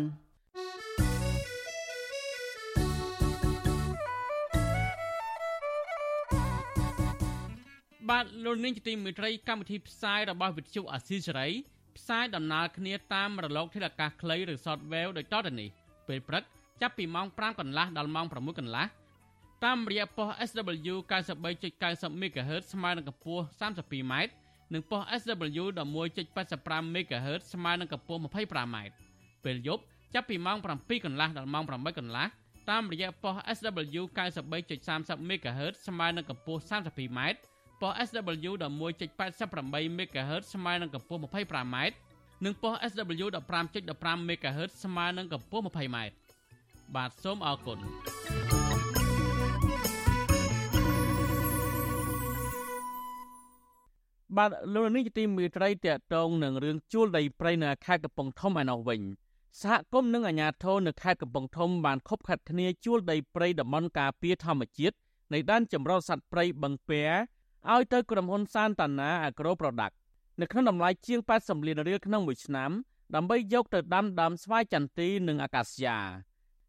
[8.10, 11.48] បាទលោកនាងជាទីមេត្រីកម្មវិធីផ្សាយរបស់វិទ្យុអាស៊ីសេរី
[11.96, 15.68] ផ្សាយដំណើរគ្នាតាមរលកធាតុអាកាសខ្លីឬ Shortwave ដូចតទៅនេះ
[16.08, 16.44] ពេលព្រឹក
[16.80, 18.86] ចាប់ពីម៉ោង5កន្លះដល់ម៉ោង6កន្លះ
[19.64, 20.94] តាមរយៈប៉ុស SW
[21.52, 24.14] 93.90 MHz ស្មើនឹងកម្ពស់ 32m
[24.72, 25.64] និងប៉ុស SW
[26.16, 28.76] 11.85 MHz ស្មើនឹងកម្ពស់ 25m
[29.44, 29.82] ពេលយប់
[30.14, 32.26] ចាប់ពីម៉ោង7កន្លះដល់ម៉ោង8កន្លះ
[32.70, 34.02] តាមរយៈប៉ុស SW
[34.66, 37.20] 93.30 MHz ស្មើនឹងកម្ពស់ 32m
[37.82, 41.76] ប៉ុស SW 11.88 MHz ស្មើនឹងកម្ពស់ 25m
[42.44, 43.26] និងប៉ុស SW
[43.66, 45.96] 15.15 MHz ស្មើនឹងកម្ពស់ 20m
[46.94, 47.78] បាទសូមអរគុណ
[54.36, 59.00] បាទលោកនេះជាទីមេត្រីតកតងនឹងរឿងជួលដីព្រៃនៅខេត្តកំពង់ធំឯណោះវិញ
[59.60, 64.96] សហគមន៍និងអាជ្ញាធរនៅខេត្តកំពង់ធំបានខົບខាត់គ្នាជួលដីព្រៃតំបន់ការពារធម្មជាតិ
[65.32, 67.02] នៃដែនចម្រុះសត្វព្រៃបឹងពែ
[67.74, 69.94] ឲ្យទៅក្រុមហ៊ុនសានតាណា Agro Product
[70.40, 72.70] នៅក្នុងតម្លៃជាង80លានរៀលក្នុងមួយឆ្នាំ
[73.14, 75.98] ដើម្បីយកទៅដាំដើមស្វាយចន្ទីនិងអាកាសយ៉ា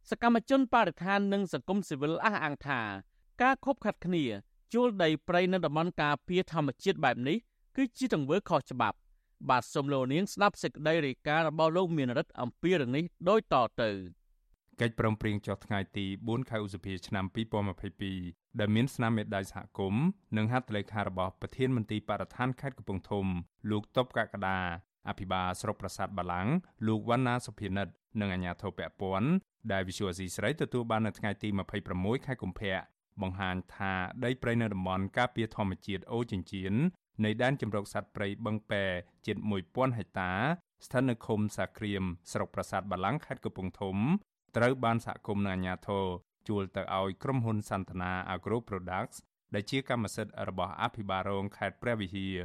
[0.09, 2.81] សកម្មជនបរិស្ថាននិងសង្គមស៊ីវិលអះអាងថា
[3.41, 4.23] ការខົບខាត់គ្នា
[4.73, 7.37] ជួលដីព្រៃនៅតំបន់ការពារធម្មជាតិបែបនេះ
[7.75, 8.97] គឺជាទង្វើខុសច្បាប់
[9.49, 13.89] បាទសូមលោកនាងស្ដាប់សេចក្តីរាយការណ៍របស់លោកមានរិទ្ធអំពីរឿងនេះដូចតទៅ
[14.81, 17.25] កិច្ចព្រមព្រៀងចុះថ្ងៃទី4ខែឧសភាឆ្នាំ
[17.91, 20.03] 2022ដែលមានស្នាមមេដៃសហគមន៍
[20.37, 23.25] និងហត្ថលេខារបស់ប្រធានមន្ត្រីបរិស្ថានខេត្តកំពង់ធំ
[23.71, 24.59] លោកតបកកដា
[25.09, 26.47] អភិបាលស្រុកប្រាសាទបាឡាំង
[26.87, 27.87] លោកវណ្ណាសុភិនិត
[28.19, 29.29] និងអាជ្ញាធរពាក់ព័ន្ធ
[29.71, 31.49] ដែលវិសុវស៊ីស្រីទទួលបាននៅថ្ងៃទី
[31.87, 32.75] 26ខែកុម្ភៈ
[33.21, 33.93] បង្ហាញថា
[34.25, 36.73] ដីព្រៃនៅតំបន់ការពារធម្មជាតិអូចិញ្ចៀន
[37.25, 38.83] នៃដែនជម្រកសត្វព្រៃបឹងពែ
[39.27, 39.37] ជិត
[39.67, 40.31] 1000ហិកតា
[40.85, 43.97] ស្ថិតនៅឃុំសាក្រៀមស្រុកប្រាសាទបាឡាំងខេត្តកំពង់ធំ
[44.57, 46.05] ត្រូវបានសហគមន៍និងអាជ្ញាធរ
[46.47, 49.17] ជួលទៅឲ្យក្រុមហ៊ុនសន្តានា Agro Products
[49.53, 52.35] ដែលជាកម្មសិទ្ធិរបស់អភិបាលរងខេត្តព្រះវិហារ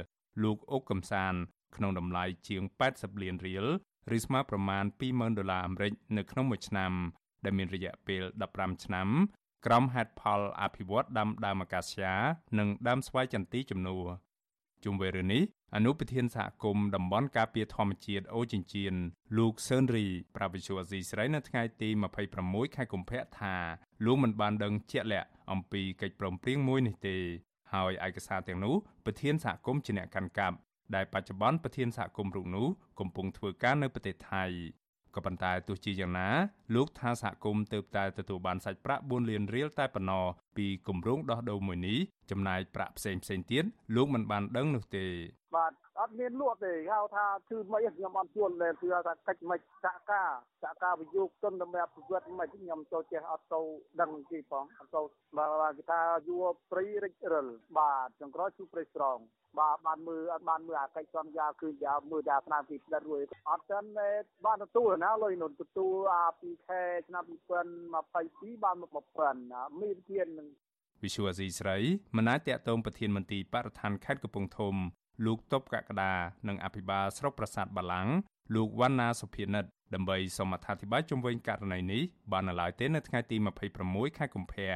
[0.43, 1.33] លោកអុកកំសាន
[1.75, 3.65] ក្នុងតម្លៃជាង80លានរៀល
[4.17, 6.91] ឬស្មើប្រមាណ20,000ដុល្លារអាមេរិកនៅក្នុងមួយឆ្នាំ
[7.45, 8.23] ដែលមានរយៈពេល
[8.53, 9.07] 15ឆ្នាំ
[9.65, 12.15] ក្រមហេតុផលអភិវឌ្ឍដាំដើមអាកាសយ៉ា
[12.59, 14.03] និងដើមស្វាយចន្ទីជំនួស
[14.85, 15.43] ជុំវិញរឿងនេះ
[15.75, 18.93] អនុប្រធានសហគមន៍តំបន់ការពារធម្មជាតិអូចិញ្ចៀន
[19.37, 21.89] លោកសឿនរីប្រាវិជូអាស៊ីស្រីនៅថ្ងៃទី
[22.33, 23.55] 26ខែកុម្ភៈថា
[24.05, 27.17] លោកមិនបានដឹងជាក់លាក់អំពីកិច្ចព្រមព្រៀងមួយនេះទេ
[27.73, 30.57] ហើយឯកសារទាំងនោះប្រធានសហគមន៍ជាអ្នកកាន់កាប់
[30.95, 32.67] ដែលបច្ចុប្បន្នប្រធានសហគមន៍រូបនោះ
[32.99, 34.45] កំពុងធ្វើការនៅប្រទេសថៃ
[35.15, 36.29] ក៏ប៉ុន្តែទោះជាយ៉ាងណា
[36.75, 40.25] លោកថាសហគមន៍ទើបតែទទួលបានសាច់ប្រាក់4លានរៀលតែប៉ុណ្ណោះ
[40.57, 41.99] ពីគម្រោងដោះដូរមួយនេះ
[42.31, 43.63] ចំណាយប្រាក់ផ្សេងផ្សេងទៀត
[43.95, 45.05] លោកមិនបានដឹងនោះទេ
[45.55, 50.31] បាទអត់មានលក់ទេហៅថាគឺមិនខ្ញុំអត់ជួលទេគឺថាកិច្ចមិនសហការ
[50.63, 53.61] សហការវិយោគទុនដើម្បីអភិវឌ្ឍមិនខ្ញុំចូលចេះអត់ទៅ
[54.01, 55.01] ដឹងទេផងអត់ទៅ
[55.37, 59.19] បាទគេថាយួរព្រៃរិចរិលបាទចង្ក្រោយគឺព្រៃស្រង
[59.59, 63.83] បាទបានមើលអត់បានមើលអាកិច្ចសន្យាគឺយ៉ាមើលដាស្នាមពីផ្ដិតរួយអត់ចឹង
[64.45, 67.23] បានទទួលណាលុយនោះទទួលអាពីខែឆ្នាំ
[67.93, 68.91] 2022បានមក
[69.35, 70.42] 1000មានធាននឹង
[71.03, 71.77] វិសុវអាស៊ីស្រី
[72.17, 74.75] មិនអាចតតងប្រធានមន្ត្រីបរិស្ថានខេត្តកំពង់ធំ
[75.25, 76.13] លោកតបកកដា
[76.47, 78.07] និងអភិបាលស្រុកប្រាសាទបាឡាំង
[78.55, 83.37] លោកវណ្ណាសុភានិតដើម្បីសូមអធិប្បាយជុំវិញករណីនេះបាននៅឡើយទេនៅថ្ងៃទី
[83.77, 84.71] 26ខែកុម្ភៈ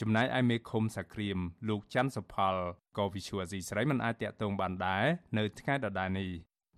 [0.00, 2.54] ចំណែកឯមេឃុំសាក្រៀមលោកច័ន្ទសុផល
[2.98, 5.04] ក៏វិសុវអាស៊ីស្រីមិនអាចតាក់ទងបានដែរ
[5.38, 6.30] នៅថ្ងៃដដែលនេះ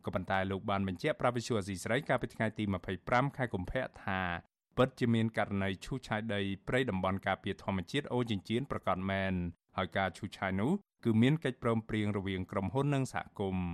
[0.04, 2.64] ក៏ប៉ុន្តែលោកបានបញ្ជាក់ប្រាប់វិសុវអាស៊ីស្រីកាលពីថ្ងៃទី
[3.00, 4.20] 25ខែកុម្ភៈថា
[4.76, 9.32] ពិតជាមានករណីឈូសឆាយដីព្រៃតំបន់ការពារធម្មជាតិអូចិញ្ចៀនប្រកាសមែន
[9.76, 10.72] ហើយការឈូសឆាយនោះ
[11.04, 13.66] គឺមានកិច្ចព្រមព្រៀងរវាងក្រុមហ៊ុននិងសហគមន៍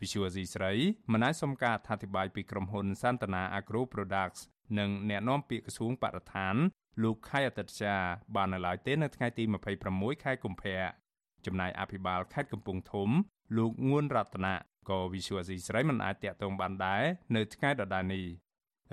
[0.00, 0.72] Visual C ស្រី
[1.12, 4.40] មិនអាចសុំការអធិប្បាយពីក្រុមហ៊ុនសន្តានា Agro Products
[4.78, 6.54] និងអ្នកនាំពាក្យក្រសួងបរិស្ថាន
[7.02, 7.94] លោកខៃអតិតជា
[8.36, 9.44] បាននៅឡើយទេនៅថ្ងៃទី
[9.84, 10.78] 26ខែកុម្ភៈ
[11.46, 13.08] ចំណែកអភិបាលខេត្តកំពង់ធំ
[13.56, 14.54] លោកងួនរតនា
[14.88, 17.02] ក៏ Visual C ស្រីមិនអាចតាក់ទងបានដែរ
[17.36, 18.24] នៅថ្ងៃដដែលនេះ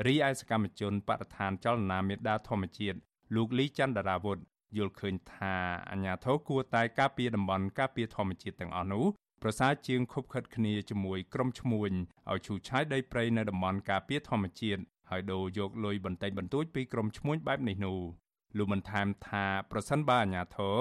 [0.03, 2.97] រីឯសកម្មជនបរិស្ថានចលនាមេដាធម្មជាតិ
[3.35, 4.37] លោកលីច័ន្ទរាវុធ
[4.77, 5.55] យល់ឃើញថា
[5.91, 9.05] អាញាធរគួរតែការពារតំបន់ការពារធម្មជាតិទាំងអស់នោះ
[9.41, 11.91] ប្រសើរជាងខົບខិតគ្នាជាមួយក្រុមឈ្មួញ
[12.31, 17.99] ឲ្យឈូសឆាយដីព្រៃនៅតំបន់ការពារធម្មជាតិហើយដូរយកលុយបន្តិចបន្តួចពីក្រុមឈ្មួញបែបនេះនោះ
[18.57, 20.77] លោកបានថែមថាប្រសិនបើអាញាធរ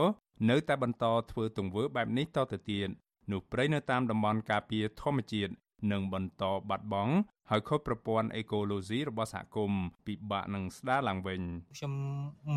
[0.50, 2.88] នៅតែបន្តធ្វើទង្វើបែបនេះតទៅទៀត
[3.32, 5.52] នោះព្រៃនៅតាមតំបន់ការពារធម្មជាតិ
[5.92, 7.14] នឹងបន្តបាត់បង់
[7.50, 11.40] ហើយខុសប្រព័ន្ធអេកូឡូស៊ីរបស់សហគមន៍ពិបាកនឹងស្ដារឡើងវិញ
[11.78, 11.92] ខ្ញុំ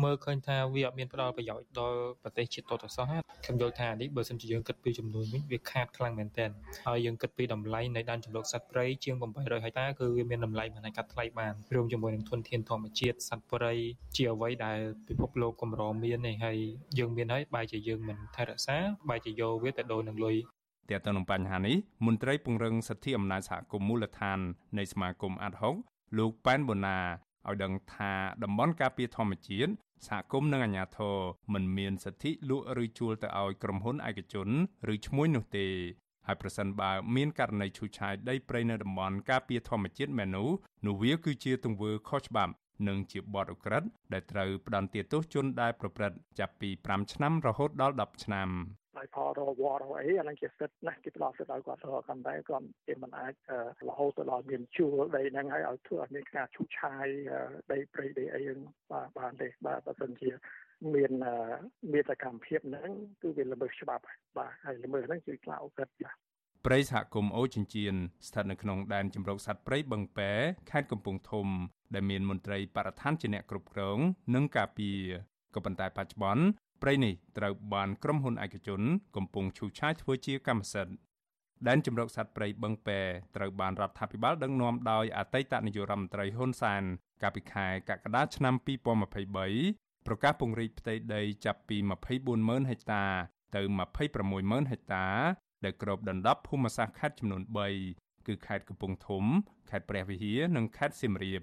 [0.02, 3.04] មើលឃើញថាវាអត់មានផ្ដល់ប្រយោជន៍ដល់ប្រទេសជាតិតទៅសោះ
[3.44, 6.50] ខ្ញុំយល់ថានេះបើសិនជាយើងគិតពីចំនួនវិញវាខាតខ្លាំងមែនទែន
[6.86, 13.72] ហើយយើងគិតពីតម្លៃនៃដែនជម្រកសត្វព្រៃជាង800ហិកតាគឺវាមានតម្លៃមិនអាចកាត់ថ្លៃបានរួមជាមួយនឹងធនធានធម្មជាតិសត្វព្រៃ
[14.16, 16.58] ជាអ្វីដែលពិភពលោកកម្រមាននេះហើយ
[16.98, 18.76] យើងមានហើយបែរជាយើងមិនថែរក្សា
[19.08, 20.36] បែរជាយកវាទៅដូរនឹងលុយ
[20.90, 24.38] ទាក់ទងនឹងបញ្ហានេះមន្ត្រីពង្រឹងសិទ្ធិអំណាចសហគមន៍មូលដ្ឋាន
[24.78, 25.74] នៃសមាគមអាត់ហុក
[26.18, 26.98] លោកប៉ែនបូណា
[27.48, 29.72] ឲ្យដឹងថាតំបន់ការពារធម្មជាតិ
[30.08, 31.16] សហគមន៍និងអាជ្ញាធរ
[31.52, 34.48] មិនមានសិទ្ធិលក់ឬជួលទៅឲ្យក្រុមហ៊ុនឯកជន
[34.92, 35.66] ឬឈ្មួញនោះទេ
[36.26, 40.48] ហើយប្រសិនបើមានករណីឈូសឆាយដីព្រៃនៅតំបន់ការពារធម្មជាតិមែននោះ
[40.86, 42.52] នោះវាគឺជាទង្វើខុសច្បាប់
[42.88, 48.48] និងជាបទឧក្រិដ្ឋដែលត្រូវផ្តន្ទាទោសជនដែលប្រព្រឹត្តចាប់ពី5ឆ្នាំរហូតដល់10ឆ្នាំ
[48.98, 53.34] ដោយផលរវត្តរអីអានឹងជាសិទ្ធណាគេផ្ដល់សិទ្ធឲ្យគាត់រកកាន់តែគាត់គេមិនអាច
[53.88, 57.06] រហូតទៅដល់មានជួលដីហ្នឹងហើយឲ្យធ្វើឲ្យមានការឈូសឆាយ
[57.72, 58.58] ដីព្រៃដីអីហ្នឹង
[58.92, 60.30] បាទបានទេបាទបើមិនជា
[60.94, 61.12] មាន
[61.92, 62.90] មានសកម្មភាពហ្នឹង
[63.22, 64.04] គឺវាល្មើសច្បាប់
[64.38, 66.16] បាទហើយល្មើសហ្នឹងគឺខ្លាអូកិតបាទ
[66.66, 67.94] ព្រៃសហគមន៍អូចិញ្ចៀន
[68.28, 70.30] ស្ថិតនៅក្នុងដែនជម្រកសត្វព្រៃបឹងពែ
[70.70, 71.46] ខេត្តកំពង់ធំ
[71.94, 73.98] ដែលមានមន្ត្រីបរិស្ថានជាអ្នកគ្រប់គ្រង
[74.34, 74.98] និងការពារ
[75.54, 76.44] ក៏ប៉ុន្តែបច្ចុប្បន្ន
[76.82, 78.80] ព្រៃនេះត្រូវបានក្រុមហ៊ុនឯកជន
[79.16, 80.94] កំពុងឈូសឆាយធ្វើជាកម្មសិទ្ធិ
[81.66, 83.00] ដែនជំរកសត្វព្រៃបឹងពែ
[83.36, 86.82] ត្រូវបានរដ្ឋាភិបាលដឹកនាំដោយអតីតនាយករដ្ឋមន្ត្រីហ៊ុនសាន
[87.22, 91.76] កាលពីខែកក្កដាឆ្នាំ2023ប្រកាសពង្រីកផ្ទៃដីចាប់ពី
[92.24, 93.04] 240,000ហិកតា
[93.54, 93.60] ទៅ
[94.16, 95.06] 260,000ហិកតា
[95.64, 97.42] ដែលគ្របដណ្ដប់ភូមិសាស្ត្រខេត្តចំនួន
[97.84, 99.24] 3គឺខេត្តកំពង់ធំ
[99.70, 101.42] ខេត្តព្រះវិហារនិងខេត្តសៀមរាប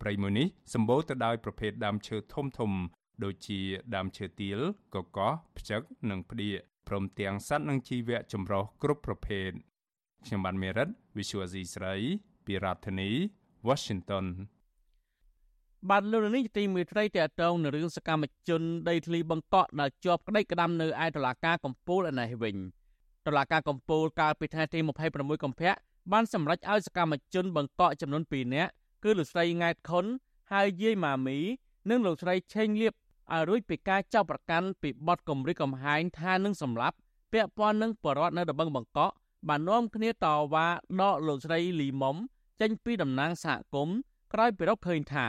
[0.00, 2.70] ព្រៃមួយនេះសម្បូរទៅដោយប្រភេទដើមឈើធំធំ
[3.24, 3.60] ដូចជា
[3.94, 4.60] ដើមឈើទាល
[4.94, 6.56] កកោះផ្ចឹកនិងផ្ដៀក
[6.88, 9.50] ព្រមទាំងសត្វនិងជីវៈចម្រុះគ្រប់ប្រភេទ
[10.26, 11.94] ខ្ញុំបានមេរិត Visual Asia ស្រី
[12.46, 13.10] ពីរដ្ឋធានី
[13.68, 14.26] Washington
[15.90, 22.56] បានលើនេះទីមេត្រីតេតងនៅរឿងសកម្មជនដីធ្លីបង្កក់ដែលជាប់ក្តីក្តាំនៅឯតុលាការកំពូលឯនេះវិញ
[23.26, 24.78] តុលាការកំពូលកាលពីថ្ងៃទី
[25.12, 25.72] 26កុម្ភៈ
[26.12, 28.70] បានសម្រេចឲ្យសកម្មជនបង្កក់ចំនួន2នាក់
[29.04, 30.04] គឺលោកស្រីង៉ែតខុន
[30.52, 31.38] ហើយយាយម៉ាមី
[31.90, 32.94] និងលោកស្រីឆេងលៀប
[33.34, 36.96] ឲ្យរួចពីការចាប់ប្រកាន់ពីបទគំរាមកំហែងថានឹងសម្លាប់
[37.32, 39.14] ពាក់ព័ន្ធនឹងបរិវត្តនៅដបឹងបង្កក់
[39.48, 40.66] បាននាំគ្នាតវ៉ា
[41.00, 42.16] ដកលោកស្រីលីមុំ
[42.60, 43.96] ចេញពីតំណាងសហគមន៍
[44.32, 45.26] ក្រោយពីរកឃើញថា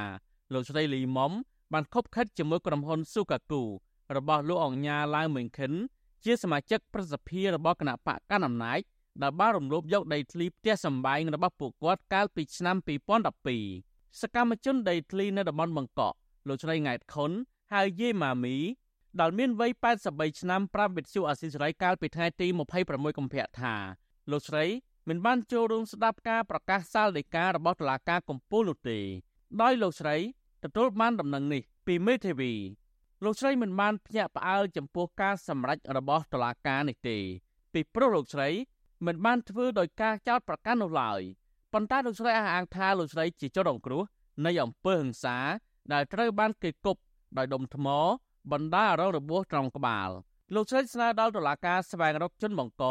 [0.53, 1.31] លោកស្រីលីមុំ
[1.73, 3.63] បានខົບខិតជាមួយក្រុមហ៊ុនស៊ូកាគូ
[4.15, 5.71] របស់លោកអង្ញាឡាវមេងខិន
[6.23, 8.79] ជាសមាជិកប្រសិទ្ធិរបស់គណៈបកកណ្ដាលអំណាច
[9.21, 12.75] ដែលបានរំលោភយកដីធ្លីផ្ទះសម្បែងរបស់ពួកគាត់កាលពីឆ្នាំ
[13.47, 16.15] 2012សកម្មជនដីធ្លីនៅតំបន់បង្កក់
[16.47, 17.31] លោកស្រីង៉ែតខុន
[17.71, 18.57] ហៅយេម៉ាមី
[19.19, 19.71] ដែលមានវ័យ
[20.07, 22.47] 83ឆ្នាំប្រាប់វិទ្យុអាស៊ីសេរីកាលពីថ្ងៃទី
[22.83, 23.75] 26កុម្ភៈថា
[24.31, 24.65] លោកស្រី
[25.07, 28.99] មិនបានចូលរួមស្ដាប់ការប្រកាសសាលដីការបស់តុលាការកំពូលនោះទេ
[29.61, 30.15] ដោយលោកស្រី
[30.63, 32.53] ទទួលបានដំណឹងនេះពីមេធាវី
[33.23, 37.17] លោកស្រីមិនបានភ្ញាក់ផ្អើលចំពោះការសម្រេចរបស់តុលាការនេះទេ
[37.73, 38.49] ពីព្រោះលោកស្រី
[39.05, 41.21] មិនបានធ្វើដោយការចោទប្រកាន់នោះឡើយ
[41.73, 44.03] ប៉ុន្តែលោកស្រីអះអាងថាលោកស្រីជាជនរងគ្រោះ
[44.45, 45.37] នៃអំពើហិង្សា
[45.93, 47.01] ដែលត្រូវបានគេគប់
[47.37, 47.87] ដោយដុំថ្ម
[48.51, 50.09] បណ្ដារងរបួសត្រង់ក្បាល
[50.55, 52.83] លោកស្រីស្នើដល់តុលាការស្វែងរកជនបង្ក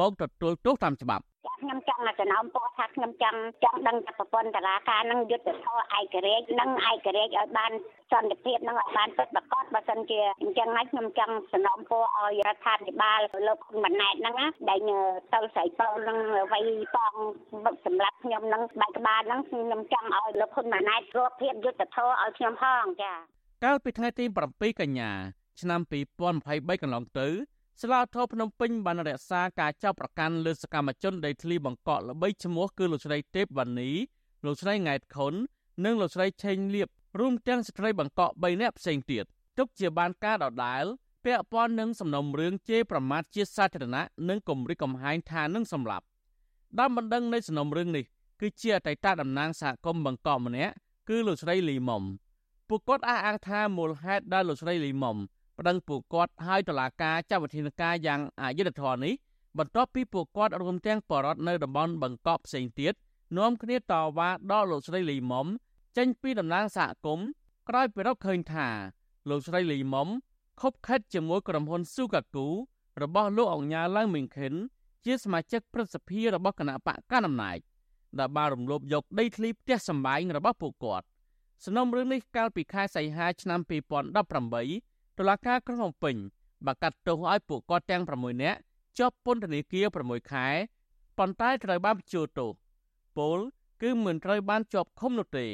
[0.00, 1.24] មកទទួលទោសតាមច្បាប់
[1.62, 7.72] ខ្ញុំចង់ចំណោមពោថាខ្ញុំចង់ចង់ដឹងថាប្រព័ន្ធតឡាការនឹងយុទ្ធធរឯករាជ្យនិងឯករាជ្យឲ្យបាន
[8.12, 14.80] សន្តិភាពនិងឲ្យបានពិតប្រាកដបើសិនជាអញ្ចឹងហើយខ្ញុំចង់សំណូមពរឲ្យរដ្ឋាភិបាលលោកហ៊ុនម៉ាណែតហ្នឹងណាដែល
[15.34, 16.18] ទៅស្រីពោនឹង
[16.52, 17.12] វ័យប៉ង
[17.86, 23.12] សម្រាប់ខ្ញុំនឹងបែកក្បាលហ្នឹងខ្ញុំចង់ឲ្យលោកហ៊ុនម៉ាណែតរាប់ភាពយុទ្ធធរឲ្យខ្ញុំផងចា
[23.66, 25.10] កាលពីថ្ងៃទី7កញ្ញា
[25.60, 25.80] ឆ្នាំ
[26.26, 27.28] 2023កន្លងទៅ
[27.82, 33.90] ស្លាធរភ្នំពេញបានរក្សាការចាប់ប្រកាន់លើសកម្មជនដីធ្លីបង្កក់ល្បីឈ្មោះគឺលោកស្រីទេពវណ្ណី
[34.44, 35.34] លោកស្រីង៉ែតខុន
[35.84, 36.88] និងលោកស្រីឆេងលៀប
[37.20, 39.24] រួមទាំងស្ត្រីបង្កក់3នាក់ផ្សេងទៀត
[39.58, 40.84] ទុកជាបានការដដែល
[41.24, 46.06] ពាក់ព័ន្ធនឹងសំណុំរឿងជេរប្រមាថជាសាធារណៈនិងគំរាមកំហែងថានឹងសម្លាប់
[46.78, 48.04] ដើមបណ្ដឹងនៃសំណុំរឿងនេះ
[48.40, 50.72] គឺជាអតីតតំណាងសហគមន៍បង្កប់ម្នាក់
[51.08, 52.04] គឺលោកស្រីលីមុំ
[52.74, 55.16] ពួកគាត់អះអាងថាមូលហេតុដែលលោកស្រីលីមុំ
[55.58, 59.14] ប្តឹងពួកគាត់ឲ្យតុលាការចាត់វិធានការយ៉ាងអយុត្តិធម៌នេះ
[59.58, 62.94] បន្ទាប់ពីពួកគាត់រួមទាំងបរតនៅតំបន់បង្កប់ផ្សេងទៀត
[63.38, 65.46] នាំគ្នាតវ៉ាដល់លោកស្រីលីមុំ
[65.96, 67.26] ចេញពីតំណាងសហគមន៍
[67.68, 68.68] ក្រោយពីរកឃើញថា
[69.28, 70.08] លោកស្រីលីមុំ
[70.60, 72.46] ខົບខិតជាមួយក្រុមហ៊ុនស៊ូកាគូ
[73.02, 74.54] របស់លោកអង្ញាឡៅមីងខិន
[75.04, 77.58] ជាសមាជិកព្រឹទ្ធសភារបស់គណៈបកកណ្ដាលអំណាច
[78.18, 81.06] ដែលបានរំលោភយកដីធ្លីផ្ទះសម្បែងរបស់ពួកគាត់
[81.64, 83.60] សំណុំរឿងនេះកាលពីខែសីហាឆ្នាំ
[84.08, 86.16] 2018តុលាការក្រុងភ្នំពេញ
[86.66, 88.58] បានកាត់ទោសឲ្យពួកគាត់ទាំង6នាក់
[88.98, 90.48] ជាប់ពន្ធនាគារ6ខែ
[91.18, 92.50] ប៉ុន្តែត្រូវបានបញ្ជូលទោស
[93.16, 93.38] ពល
[93.82, 95.46] គឺមិនត្រូវបានជាប់ឃុំនោះទេ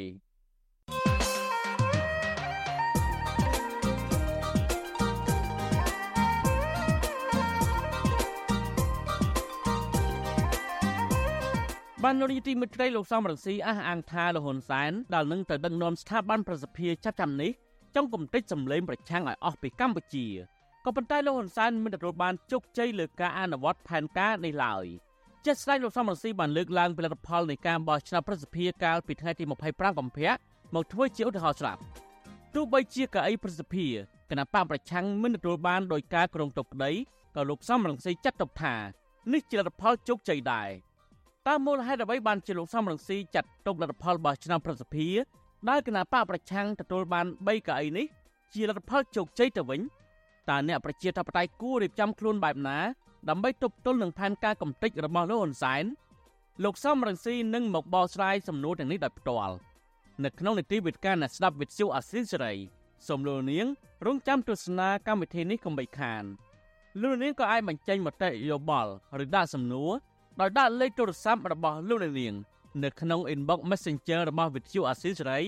[12.05, 17.51] បានលោកនាយទីមិត្តត្រីលោកសំរងស៊ីអះអាងថាលហ៊ុនសែនដែលនឹងទៅដឹកនាំស្ថាប័នប្រសិទ្ធភាពចាប់ចាំនេះ
[17.95, 20.27] ចង់គំតិចសម្លេងប្រឆាំងឲ្យអស់ពីកម្ពុជា
[20.85, 24.87] ក៏ប៉ុន្តែលោកហ៊ុនសែនមិនទទួលបានជោគជ័យលើការអនុវត្តផែនការនេះឡើយ
[25.45, 30.31] ជាស្ដេចលោកសំរងស៊ីបានលើកឡើងពីលទ្ធផលនៃការបោះឆ្នោតប្រសិទ្ធភាពកាលពីថ្ងៃទី25កុម្ភៈ
[30.75, 31.81] មកធ្វើជាឧទាហរណ៍ស្រាប់
[32.55, 33.93] ទោះបីជាកៅអីប្រសិទ្ធភាព
[34.31, 36.93] គណៈបកប្រឆាំងមិនទទួលបានដោយការក្រុងតុកក្តី
[37.37, 38.75] ក៏លោកសំរងស៊ីចាត់ទុកថា
[39.33, 40.71] នេះជាលទ្ធផលជោគជ័យដែរ
[41.49, 45.23] តើមូលហេតុអ្វីបានជាលោកសំរងស៊ីចាត់ទុកលទ្ធផលរបស់ឆ្នាំប្រសិទ្ធភាព
[45.69, 48.07] ដែលគណៈបកប្រឆាំងទទួលបាន3កៅអីនេះ
[48.55, 49.81] ជាលទ្ធផលជោគជ័យទៅវិញ
[50.49, 52.79] តើអ្នកប្រជាធិបតេយ្យគួររៀបចំខ្លួនបែបណា
[53.29, 55.85] ដើម្បីទប់ទល់នឹងផែនការកំទេចរបស់លោកហ៊ុនសែន
[56.65, 59.55] លោកសំរងស៊ីនឹងមកបកស្រាយសំណួរទាំងនេះដោយផ្ទាល់
[60.25, 62.55] នៅក្នុងនីតិវិទ្យាអ្នកស្ដាប់វិទ្យុអាស៊ីសេរី
[63.07, 63.67] សូមលោកនាង
[64.07, 66.25] រងចាំទស្សនាកម្មវិធីនេះកុំបីខាន
[67.01, 68.93] លោកនាងក៏អាចបញ្ចេញមតិយោបល់
[69.25, 69.93] ឬដាក់សំណួរ
[70.41, 72.35] ដោយដាក់លេខទូរស័ព្ទរបស់លោកនាង
[72.85, 75.41] នៅក្នុង inbox Messenger របស់វិទ្យុអាស៊ីសេរី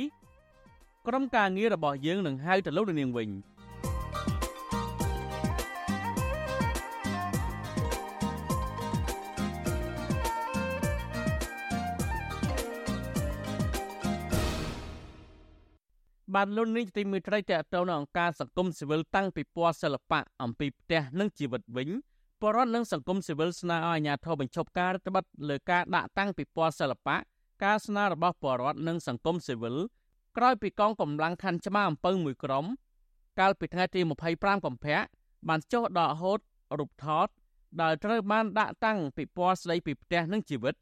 [1.06, 3.28] ក្រុមការងាររបស់យើងនឹងហៅទៅលោកនាងវិញ
[16.34, 21.88] បានលុននេះទីមួយត្រីតេតទៅនៅអង្គការសង្គមស៊ីវិលតាំងពីពណ៌សិល្បៈអំពីផ្ទះនិងជីវិតវិញ
[22.42, 27.16] បរដ្ឋនិងសង្គមស៊ីវិលស្នើឲ្យអាជ្ញាធរបញ្ឈប់ការរដ្ឋបတ်លើការដាក់តាំងពិព័រណ៍សិល្បៈ
[27.64, 29.76] ការស្នើរបស់បរដ្ឋនិងសង្គមស៊ីវិល
[30.36, 32.64] ក្រោយពីកងកម្លាំងខណ្ឌច្បារអំពើមួយក្រុម
[33.38, 34.00] កាលពីថ្ងៃទី
[34.32, 34.98] 25កុម្ភៈ
[35.48, 36.38] បានចុះដកហូត
[36.78, 37.28] រូបថត
[37.80, 40.74] ដែលត្រូវបានដាក់តាំងពិព័រណ៍ស្ដីពីផ្ទះនិងជីវិត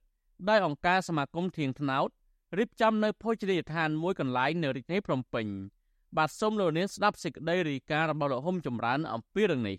[0.48, 2.09] ដោយអង្គការសមាគមធៀងថ្នោត
[2.59, 5.46] រៀបចំនៅភោជនីយដ្ឋានមួយកន្លែងនៅរាជធានីភ្នំពេញ
[6.16, 9.76] បាទសូមលោកនាងស្ដាប់សេចក្តីរាយការណ៍របស់លោកហុំចម្រើនអំពីរឿងនេះ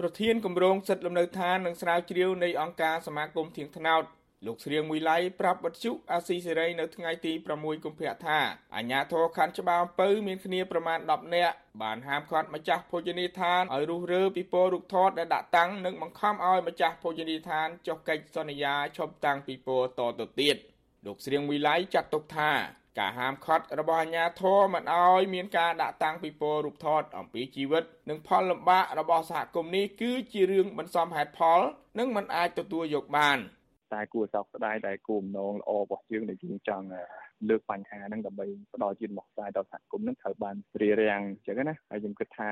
[0.00, 4.02] ប្រធានគម្រោងសិទ្ធិលំនៅឋាននិងស្រាវជ្រាវនៃអង្គការសមាគមធៀងថ្នោត
[4.46, 8.38] លោកស្រៀងមួយឡៃប្រាប់បទជុអាស៊ីសេរីនៅថ្ងៃទី6កុម្ភៈថា
[8.76, 20.56] អាញាធរខណ្ឌច្បារអំពៅមានគ្នាប្រមាណ10នាក់បានហាមឃាត់ម្ចាស់ភោជនីយដ្ឋានឲ្យរុះរើពីពររូបថតដែលដាក់តាំងនិងបង្ខំឲ្យម្ចាស់ភោជនីយដ្ឋានចុះកិច្ចសន្យាឈប់តាំងពីពរតទៅទៀត
[21.06, 22.50] លោកស្រៀងមួយឡៃចាត់ទុកថា
[22.98, 31.60] ការហាមឃាត់របស់អាជ្ញាធរមិនអោយមានការដាក់តាំងពិព័រណ៍រូបថតអំពីជីវិត និងផលលំបាករបស់សហគមន៍នេះគឺជារឿងមិនសមហេតុផល
[31.98, 33.38] និងមិនអាចទទួលយកបាន
[33.92, 36.86] តែគួរសោកស្ដាយដែលគោលបំណងល្អរបស់យើងដែលយើងចង់
[37.48, 42.50] លើកបញ្ហាហ្នឹងដើម្បីផ្ដល់ជាមកផ្សាយដល់សហគមន៍ហ្នឹងត្រូវបានរារាំងអញ្ចឹងណាហើយខ្ញុំគិតថា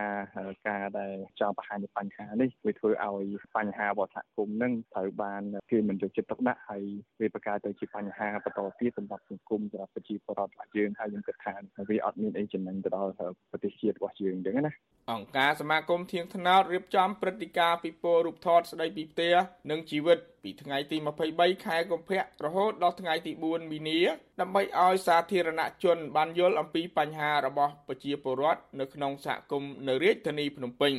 [0.69, 3.27] ការដែលចង់បង្ហាញបញ្ហានេះវាធ្វើឲ្យ
[3.57, 6.83] បញ្ហារបស់សហគមន៍ហ្នឹងត្រូវបានគេមិនយកចិត្តទុកដាក់ហើយ
[7.21, 11.55] វាបង្កើតទៅជាបញ្ហាបន្តទៀតសម្រាប់សង្គមសម្រាប់ប្រជាពលរដ្ឋរបស់យើងហើយខ្ញុំគិតថា
[11.89, 13.13] វាអត់មានអីចំណេញទៅដល់
[13.51, 14.75] ប្រទេសជាតិរបស់យើងអញ្ចឹងណា
[15.13, 19.35] អង្គការសមាគមធៀងថ្នោតរៀបចំព្រឹត្តិការណ៍ពិព័រណ៍រូបថតស្ដីពីផ្ទះ
[19.71, 20.97] និងជីវិតពីថ្ងៃទី
[21.31, 24.01] 23ខែកុម្ភៈរហូតដល់ថ្ងៃទី4មីនា
[24.41, 30.95] ដើម្បីឲ្យសាធារណជនបានយល់អំពីបញ្ហារបស់ប្រជាពលរដ្ឋនៅក្នុងសហគមន៍នៅរាជធានីភ្នំពេញ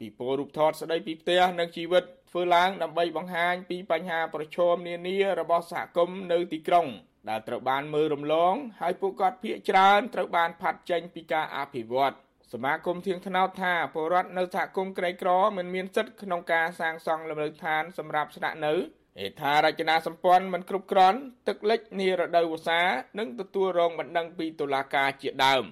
[0.00, 6.86] ពិព័រណ៍រូបថតស្ដីពីផ្ទះនិងជីវិតធ្វើឡើងដើម្បីបង្ហាញពីបញ្ហាប្រឈមនានារបស់សហគមន៍នៅទីក្រុង
[7.28, 12.14] ដែលត្រូវបានមើលរំលងហើយពួកគាត់ភ័យច្រើនត្រូវបានផាត់ចេញពីការអភិវឌ្ឍ
[12.52, 18.74] សមាគមធៀងថ្នោតថាពលរដ្ឋនៅសហគមន៍ក្រីក្រមិនមានសិទ្ធិក្នុងការសាងសង់លំនៅឋានសម្រាប់ស្នាក់នៅ
[19.18, 22.82] ហេដ្ឋារចនាសម្ព័ន្ធមិនគ្រប់គ្រាន់ទឹកលិចនារដូវវស្សា
[23.18, 25.64] និងទទួលរងបណ្ដឹងពីតុលាការជាដើម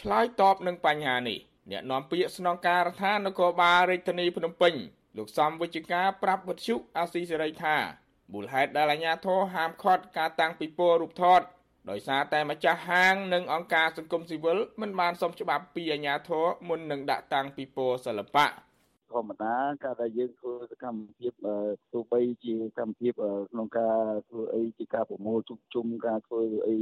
[0.00, 1.38] ឆ្លើយតបនឹងបញ្ហានេះ
[1.70, 4.74] អ្នកនាំពាក្យស្នងការដ្ឋាននគរបាលរាជធានីភ្នំពេញ
[5.16, 7.76] លោកសំវិជ្ជការប្រាប់វិទ្យុអាស៊ីសេរីថា
[8.32, 11.40] មូលហេតុដែលអាជ្ញាធរហាមឃាត់ការតាំងពិព័រណ៍រូបថត
[11.90, 18.46] ដោយសារតែម្ចាស់ហាងនិងអង្គការសង្គមស៊ីវិលមិនបានសុំច្បាប់ពីអាជ្ញាធរមុននឹងដាក់តាំងពិព័រណ៍សិល្បៈ
[19.12, 19.54] ធម្មតា
[19.84, 21.32] ការដែលយើងធ្វើសកម្មភាព
[21.92, 23.12] ទោះបីជាសកម្មភាព
[23.52, 23.98] ក្នុងការ
[24.28, 26.76] ធ្វើអីជាការប្រមូលជុំជុំការធ្វើអី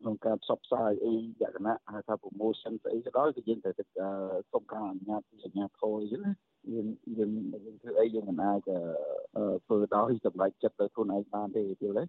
[0.00, 3.84] ក្នុងការផ្សព្វផ្សាយអីលក្ខណៈហៅថា promotion ស្អីក៏ដោយគឺយើងត្រូវតែ
[4.52, 6.32] សុំការអនុញ្ញាតពីអាជ្ញាធរអញ្ចឹងណា
[6.72, 6.86] យើង
[7.18, 7.30] យើង
[7.64, 8.70] យើងធ្វើអីយើងមិនអាច
[9.66, 12.04] ធ្វើដោយសម្រេចចិត្តដោយខ្លួនឯងបានទេយល់ទេ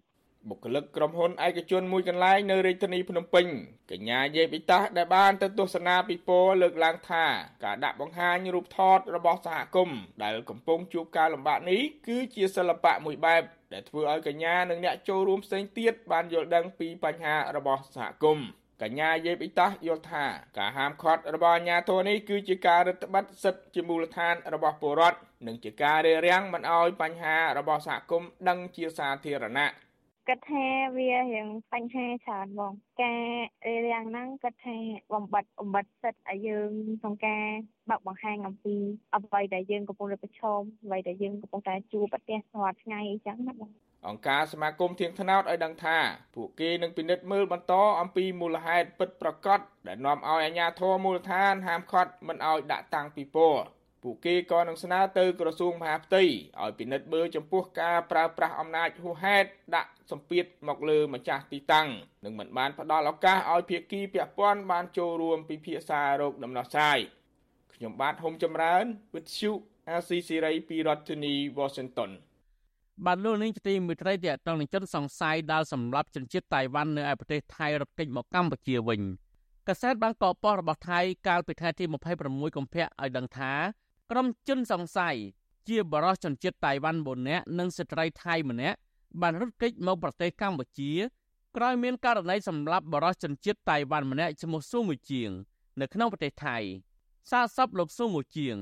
[0.48, 3.46] បុគ្គលិកក្រុមហ៊ុនឯកជនមួយកន្លែងនៅរាជធានីភ្នំពេញ
[3.90, 7.24] កញ្ញាយេប៊ីតាសដែលបានទៅទស្សនាពិព័រណ៍លើកឡើងថា
[7.64, 13.42] ការដាក់បង្ហាញរូបថតរបស់សហគមន៍ដែលកំពុងជួបការលំបាកនេះគឺជាសិល្បៈមួយបែប
[13.72, 18.46] ដែលធ្វើឲ្យកញ្ញានិងអ្នកចូលរួមផ្សេងទៀតបានយល់ដឹងពីបញ្ហារបស់សហគមន៍
[18.82, 20.24] កញ្ញាយេប៊ីតាសយល់ថា
[20.58, 29.70] ការហាមឃាត់របស់អាជ្ញាធរនេះគឺជាការរឹតបន្តឹងសិទ្ធិជាមូលដ្ឋានរបស់ពលរដ្ឋនិងជាការរារាំងមិនឲ្យបញ្ហារបស់សហគមន៍ដឹងជាសាធារណៈ
[30.28, 30.66] គិតថា
[30.96, 32.72] វារៀងបញ្ហាច្រើនហ្មង
[33.02, 33.24] ការ
[33.66, 34.76] រារាំងហ្នឹងគិតថា
[35.14, 36.70] បំបត្តិបំបត្តិសិទ្ធឲ្យយើង
[37.00, 37.46] ក្នុងការ
[37.90, 38.76] បើកបង្ហាញអំពី
[39.14, 43.70] អ្វីដែលយើងកំពុងតែប្រឈមអ្វីដែលយើងកំពុងតែជួបប្រទះរាល់ថ្ងៃអញ្ចឹងណាបង
[44.08, 45.98] អង្គការសមាគមធៀងថ្នោតឲ្យដឹងថា
[46.34, 53.64] ពួកគេនឹងពិនិត្យមើលបន្តអំពីមូលហេតុពិតប្រាកដដែលនាំឲ្យអាជ្ញាធរមូលដ្ឋានហាមឃាត់មិនឲ្យដាក់តាំងពិព័រណ៍
[54.06, 56.22] ពួកគេក៏នឹងស្នើទៅក្រសួងមហាផ្ទៃ
[56.62, 61.88] ឲ្យពិនិត្យមើលចំពោះការប្រើប្រាស់អំណាចហួសហេតុដាក់សម្ពាធមកលើម្ចាស់ទីតាំង
[62.24, 66.98] និងមិនបានផ្ដល់ឱកាសឲ្យភាគីពាក់ព័ន្ធបានចូលរួមពិភាក្សារោគដំណោះស្រាយ
[67.74, 68.84] ខ្ញុំបាទហុំចម្រើន
[69.14, 69.52] វិទ្យុ
[69.90, 72.10] អាស៊ីសេរីពីរដ្ឋធានី Washington
[73.06, 79.02] បានលោកនាងទីមិត្តរីតតងនឹងជនសង្ស័យដែលសម្លាប់ជនជាតិតៃវ៉ាន់នៅឯប្រទេសថៃរត់គេចមកកម្ពុជាវិញ
[79.68, 81.84] កាសែតបានកកប៉ុស្តិ៍របស់ថៃកាលពីថ្ងៃទី
[82.20, 83.52] 26កុម្ភៈឲ្យដឹងថា
[84.10, 85.16] ក្រុមជនសង្ស័យ
[85.68, 88.78] ជាបរិសុជនជាតិតៃវ៉ាន់4នាក់និងស្ត្រីថៃម្នាក់
[89.20, 90.92] បានរត់គេចមកប្រទេសកម្ពុជា
[91.56, 95.30] ក្រោយមានករណីសម្លាប់បរិសុជនជាតិតៃវ៉ាន់ម្នាក់ឈ្មោះស៊ូមួយជាង
[95.80, 96.58] នៅក្នុងប្រទេសថៃ
[97.30, 98.56] សាកសពលោកស៊ូមួយជាង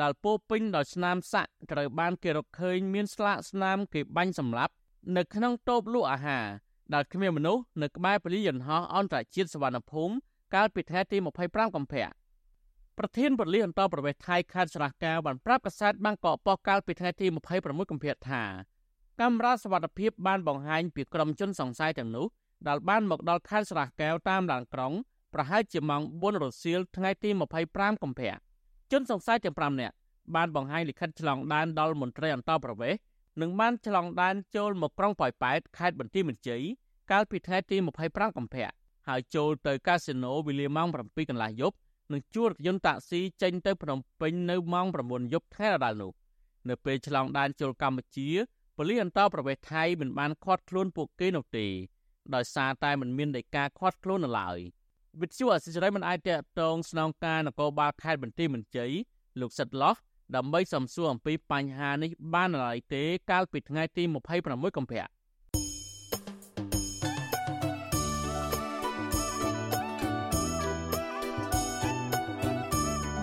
[0.00, 4.72] ដែលពោពេញដោយស្នាមសាក់ត្រូវបានគេរកឃើញមានស្លាកស្នាមគេបាញ់សម្លាប់
[5.16, 6.46] នៅក្នុងតូបលក់អាហារ
[6.94, 10.14] ដែលគ្មានមនុស្សនៅក្បែរពលីយន្តហោះអន្តរជាតិសវណ្ណភូមិ
[10.54, 12.08] កាលពីថ្ងៃទី25កុម្ភៈ
[12.98, 17.26] ប្រធានបរិលអន្តរប្រវេសថៃខេត្តស្រះកាវបានប្រាប់កាសែតបាងកកប៉ុស្តិ៍កាលពីថ្ងៃទី
[17.58, 18.42] 26កុម្ភៈថា
[19.20, 22.26] កាមេរ៉ាសវត្ថិភាពបានបង្ហាញពីក្រុមជនសង្ស័យទាំងនោះ
[22.68, 24.92] ដែលបានមកដល់ខេត្តស្រះកែវតាមឡានក្រុង
[25.34, 27.30] ប្រហែលជាម៉ោង4រសៀលថ្ងៃទី
[27.66, 28.32] 25កុម្ភៈ
[28.92, 29.94] ជនសង្ស័យទាំង5នាក់
[30.34, 32.94] បានបង្ហាញលិខិតឆ្លងដែនដល់មន្ត្រីអន្តរប្រវេស
[33.40, 36.62] និងបានឆ្លងដែនចូលមកក្រុងប៉ោយប៉ែតខេត្តបន្ទាយមានជ័យ
[37.10, 37.76] កាលពីថ្ងៃទី
[38.06, 38.68] 25កុម្ភៈ
[39.08, 41.76] ហើយចូលទៅកាស៊ីណូវេលាម៉ោង7កន្លះយប់
[42.12, 46.12] និងជួលរថយន្តតាក់ស៊ីចេញទៅភ្នំពេញនៅម៉ោង9យប់ថ្ងៃដដែលនោះ
[46.68, 48.28] នៅពេលឆ្លងដែនចូលកម្ពុជា
[48.76, 51.66] ប៉ូលីសអន្តរប្រវេសន៍ថៃមិនបានឃាត់ខ្លួនពួកគេនោះទេ
[52.34, 54.58] ដោយសារតែមិនមានដីកាឃាត់ខ្លួននៅឡើយ
[55.20, 58.92] វិទ្យុអសិរ័យមិនអាចតតងស្នងការនគរបាលខេត្តបន្ទាយមានជ័យ
[59.40, 59.94] លោកសិតឡោះ
[60.36, 64.02] ដើម្បីសំសួរអំពីបញ្ហានេះបានឡើយទេកាលពីថ្ងៃទី
[64.40, 65.17] 26កុម្ភៈ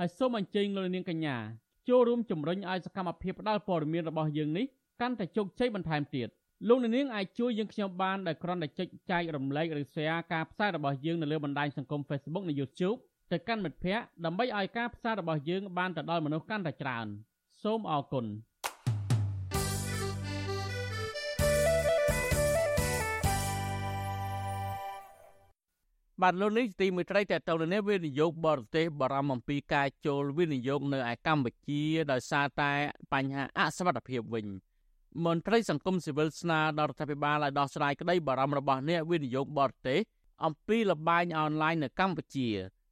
[0.00, 1.36] ហើយសូមអញ្ជើញលោកនាងកញ្ញា
[1.88, 4.66] ចូលរួមជំរុញឲ្យសកម្មភាពផ្តល់ព័ត៌មានរបស់យើងនេះ
[5.00, 6.28] កាន់តែជោគជ័យបន្ថែមទៀត
[6.68, 12.98] លោកនាងអាចជួយយើងខ្ញុំបានដោយគ្រាន់តែចុចចែករំលែកឬ share ការផ្សាយរបស់យើងនៅលើបណ្ដាញសង្គម Facebook និង YouTube
[13.32, 17.06] ទៅកាន់មិត្តភ័ក្តិដើម្បីឲ្យការផ្សាយរបស់យើងបានទៅដល់មនុស្សកាន់តែច្រើន
[17.62, 18.26] សូមអរគុណ
[26.22, 32.72] បាទលោកនេះទីមួយត្រីតទៅនេះវិនិយោគបរទេសបារម្ភអំពីការចូលវិនិយោគនៅឯកម្ពុជាដោយសារតែ
[33.12, 34.46] បញ្ហាអសវត្ថភាពវិញ
[35.24, 39.98] មន្ត្រីសង្គមស៊ីវិលស្នើដល់រដ្ឋាភិបាលឲ្យដោះស្រាយក្តីបារម្ភរបស់អ្នកវិនិយោគបរទេស
[40.44, 42.48] អំពីលបែងអនឡាញនៅកម្ពុជា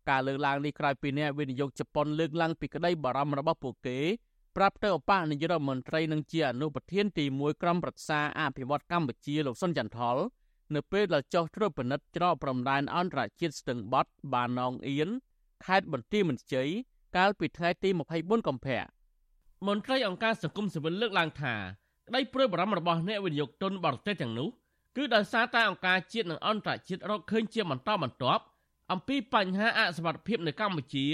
[0.09, 3.99] ការលើកឡើងនេះក្រោយពីអ្នកវិនិយោគជប៉ុនលើកឡើងពីក្តីបារម្ភរបស់ពួកគេ
[4.57, 10.17] ប្រាប់ទៅឧបនាយករដ្ឋមន្ត្រីនិងជាអនុប្រធានទី1ក្រុមប្រឹក្សាអភិវឌ្ឍកម្ពុជាលោកសុនចន្ទថល
[10.75, 15.09] នៅពេលដែលចុះត្រួតពិនិត្យច្រកព្រំដែនអន្តរជាតិស្ទឹងបត់បាណងអៀន
[15.65, 16.69] ខេត្តបន្ទាយមានជ័យ
[17.17, 18.83] កាលពីថ្ងៃទី24កុម្ភៈ
[19.67, 21.55] មន្ត្រីអង្គការសង្គមស៊ីវិលលើកឡើងថា
[22.09, 24.49] ក្តីព្រួយបារម្ភរបស់អ្នកវិនិយោគទុនបរទេសទាំងនោះ
[24.97, 28.43] គឺដោយសារតែអង្គការជាតិនិងអន្តរជាតិរកឃើញជាបន្តបន្ទាប់
[28.93, 31.07] អំពីបញ្ហាអសវត្ថភាពនៅកម្ពុជា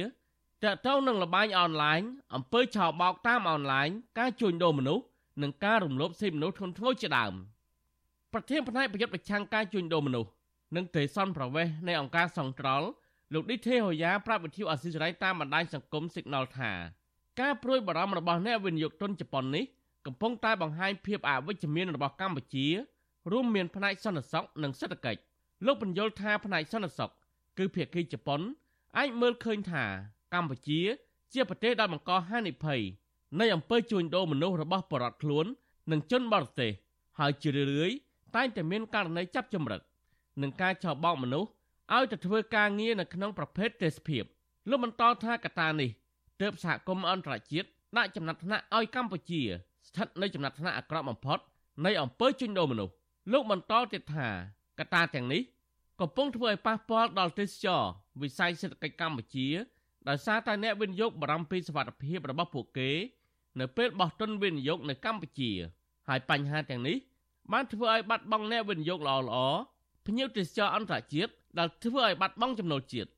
[0.64, 2.00] តើតើនឹងលបែងអនឡាញ
[2.34, 3.88] អំពើឆោបោកតាមអនឡាញ
[4.18, 5.04] ការជួញដូរមនុស្ស
[5.42, 7.34] និងការរំលោភសិទ្ធិមនុស្សធ្ងន់ធ្ងរជាដើម
[8.32, 10.30] ប្រធានផ្នែកប្រយុទ្ធប្រឆាំងការជួញដូរមនុស្ស
[10.76, 12.86] និងទេសនប្រវេសនៃអង្គការសង្ត្រល់
[13.32, 16.72] លោកឌីទេហូយ៉ាប្រាប់វិទ្យុអស៊ីសេរីតាមបណ្ដាញសង្គម Signal ថា
[17.40, 19.64] ការព្រួយបារម្ភរបស់អ្នកវិនិយោគទុនជប៉ុននេះ
[20.06, 22.66] កំពុងតែបង្ហាញភាពអវិជ្ជមានរបស់កម្ពុជា
[23.32, 25.20] រួមមានផ្នែកសន្តិសុខនិងសេដ្ឋកិច្ច
[25.66, 27.10] លោកបញ្យល់ថាផ្នែកសន្តិសុខ
[27.58, 28.40] គឺភាគីជប៉ុន
[28.98, 29.84] អាចមើលឃើញថា
[30.34, 30.80] កម្ពុជា
[31.32, 32.80] ជាប្រទេសដែលបង្កហានិភ័យ
[33.40, 35.46] នៃអំពើជួញដូរមនុស្សរបស់បរតខ្លួន
[35.90, 36.72] និងជនបរទេស
[37.18, 39.80] ហើយជារឿយៗ តែងតែមានករណីចាប់ចម្រិត
[40.42, 41.48] និងការចោទបោកមនុស្ស
[41.94, 44.24] ឲ្យទៅធ្វើការងារនៅក្នុងប្រភេទទេសភាព
[44.70, 45.90] លោកបន្តថាកត្តានេះ
[46.40, 49.42] ទើបសហគមន៍អន្តរជាតិដាក់ចំណាត់ថ្នាក់ឲ្យកម្ពុជា
[49.88, 51.38] ស្ថិតនៅចំណាត់ថ្នាក់អាក្រក់បំផុត
[51.86, 52.94] នៃអំពើជួញដូរមនុស្ស
[53.32, 54.28] លោកបន្តទៀតថា
[54.78, 55.42] កត្តាទាំងនេះ
[56.00, 57.82] កំពុងធ្វើឲ្យប៉ះពាល់ដល់ទេសចរ
[58.22, 59.48] វិស័យសេដ្ឋកិច្ចកម្ពុជា
[60.08, 62.90] ដោយសារតែអ្នកវិនិយោគបារម្ភពីសុវត្ថិភាពរបស់ពួកគេ
[63.60, 65.50] នៅពេលបោះទុនវិនិយោគនៅកម្ពុជា
[66.08, 66.96] ហើយបញ្ហាទាំងនេះ
[67.52, 69.38] បានធ្វើឲ្យបាត់បង់អ្នកវិនិយោគល្អល្អ
[70.06, 73.10] ភ្ញៀវទេសចរអន្តរជាតិដែលធ្វើឲ្យបាត់បង់ចំណូលជាតិ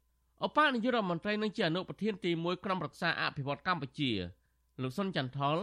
[0.45, 4.11] អបនាយករដ្ឋមន្ត្រីនឹងជាអនុប្រធានទី1ក្រុមប្រឹក្សាអភិវឌ្ឍកម្ពុជា
[4.83, 5.57] លោកសុនចន្ទថល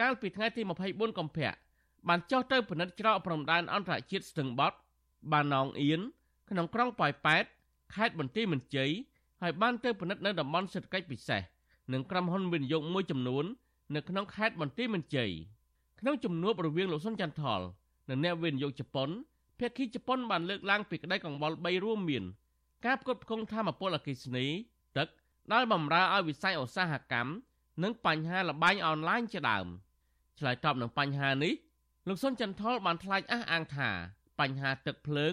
[0.00, 1.52] កាលពីថ្ងៃទី24កុម្ភៈ
[2.08, 4.76] បានចុះទៅពិនិត្យច្រកព្រំដែនអន្តរជាតិស្ទឹងបត់
[5.32, 6.00] បានណងអៀន
[6.50, 7.44] ក្នុងក្រុងប៉ោយប៉ែត
[7.94, 8.90] ខេត្តបន្ទាយមានជ័យ
[9.42, 11.42] ហើយបានទៅពិនិត្យនៅតំបន់សេដ្ឋកិច្ចពិសេស
[11.92, 13.44] និងក្រុមហ៊ុនវិនិយោគមួយចំនួន
[13.94, 15.30] នៅក្នុងខេត្តបន្ទាយមានជ័យ
[16.00, 17.60] ក្នុងជំនួបរវាងលោកសុនចន្ទថល
[18.10, 19.08] និងអ្នកវិនិយោគជប៉ុន
[19.58, 22.24] ភាគីជប៉ុនបានលើកឡើងពីក្តីកង្វល់3រួមមាន
[22.86, 24.46] ការផ្គត់ផ្គង់ធម្មពលអគ្គិសនី
[24.96, 25.08] ទឹក
[25.52, 27.30] ដែលបម្រើឲ្យវិស័យឧស្សាហកម្ម
[27.82, 29.66] និងបញ្ហាលបែងអនឡាញជាដើម
[30.38, 31.54] ឆ្លើយតបនឹងបញ្ហានេះ
[32.08, 33.90] លោកសុនចន្ទថលបានថ្លែងអះអាងថា
[34.40, 35.32] បញ្ហាទឹកភ្លើង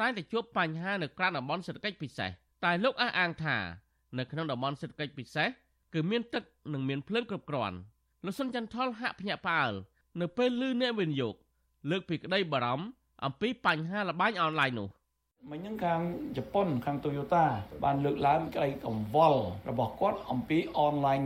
[0.00, 2.30] តែតែជួបបញ្ហានៅក្រៅតំបន់សេដ្ឋកិច្ចពិសេស
[2.64, 3.56] តែលោកអះអាងថា
[4.18, 5.48] នៅក្នុងតំបន់សេដ្ឋកិច្ចពិសេស
[5.94, 7.76] គឺមានទឹកនិងមានភ្លើងគ្រប់គ្រាន់
[8.24, 9.72] លោកសុនចន្ទថលហាក់ភ្ញាក់ផ្អើល
[10.20, 11.34] នៅពេលឮអ្នកវិនិយោគ
[11.90, 12.86] លើកពីក្តីបារម្ភ
[13.24, 14.88] អំពីបញ្ហាលបែងអនឡាញនោះ។
[15.50, 16.00] មិញហ្នឹងខាង
[16.36, 17.44] ជប៉ុនខាង Toyota
[17.84, 21.20] បានលើកឡើងក្តីកង្វល់របស់គាត់អំពីអនឡាញ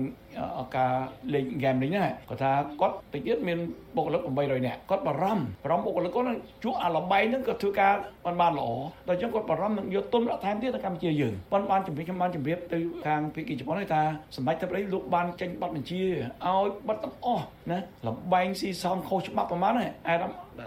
[0.76, 0.94] ការ
[1.34, 3.58] លេងហ្គេមនេះណាគាត់ថាគាត់តិចទៀតមាន
[3.96, 7.94] បុគ្គលិក800នាក់គាត់បារម្ភបារម្ភបុគ្គលិកគាត់ជួអាលបែងហ្នឹងក៏ធ្វើការ
[8.24, 8.68] បានបានល្អ
[9.08, 14.02] ដល់អញ្ចឹងគាត់បារម្ភនឹងយកទុនដាក់ថែមទៀតទៅកម្ពុជាយើងប៉ុន្តែបានជំរាបខ្ញុំបានជំរាបទៅខាងភាគីជប៉ុនថា
[14.36, 16.02] សម្ដេចទៅអីលោកបានចេញប័ណ្ណបញ្ជា
[16.46, 20.14] ឲ្យបិទទាំងអស់ណាលបែងស៊ីសងខុសច្បាប់ប្រហែលហ្នឹងអា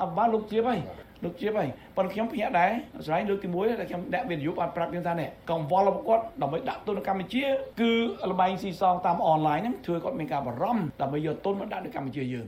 [0.04, 0.80] អបានលោកជាបហើយ
[1.24, 2.72] លោកជាបហើយប៉ុន្តែខ្ញុំភ្ញាក់ដែរ
[3.06, 7.44] ស្រ័យលើកទី1ដែលខ្ញុំអ្នកវិនិយោគបានប្រាប់ខ្ញុំថានេះកង្វល់របស់គាត់ដើម្បីដាក់ទុននៅកម្ពុជា
[7.82, 7.92] គឺ
[8.32, 12.46] លបែងស៊ីសងតាមអនឡាញហ្នឹងធ្វើគាត់មានការបារម្ភដើម្បីយកទុនមកដាក់នៅកម្ពុជាយើង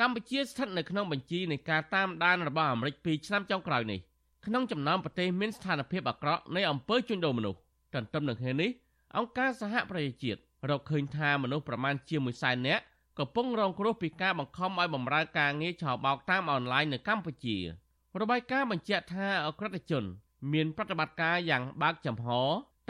[0.00, 4.00] កម្ពុជាស្ថិតនៅក្នុងបញ្ជីនៃការតាមដានរបស់អាមេរិក2ឆ្នាំចុងក្រោយនេះ
[4.46, 7.58] ក្នុងចំណោមប្រទេសមានស្ថានភាពអាក្រក់នៃអំពើជួញដូរមនុស្ស
[7.94, 8.70] ទន្ទឹមនឹងគ្នានេះ
[9.16, 10.40] អង្គការសហប្រជាជាតិ
[10.70, 12.82] រកឃើញថាមនុស្សប្រមាណជា1សែននាក់
[13.18, 17.56] កំពុងរងគ្រោះពីការបង្ខំឲ្យបម្រើការងារឆបោកតាមអនឡាញនៅកម្ពុជា។
[18.20, 20.04] របាយការណ៍បញ្ជាក់ថាអក្រិតជន
[20.52, 22.26] មានប្រតិបត្តិការយ៉ាងបើកចំហ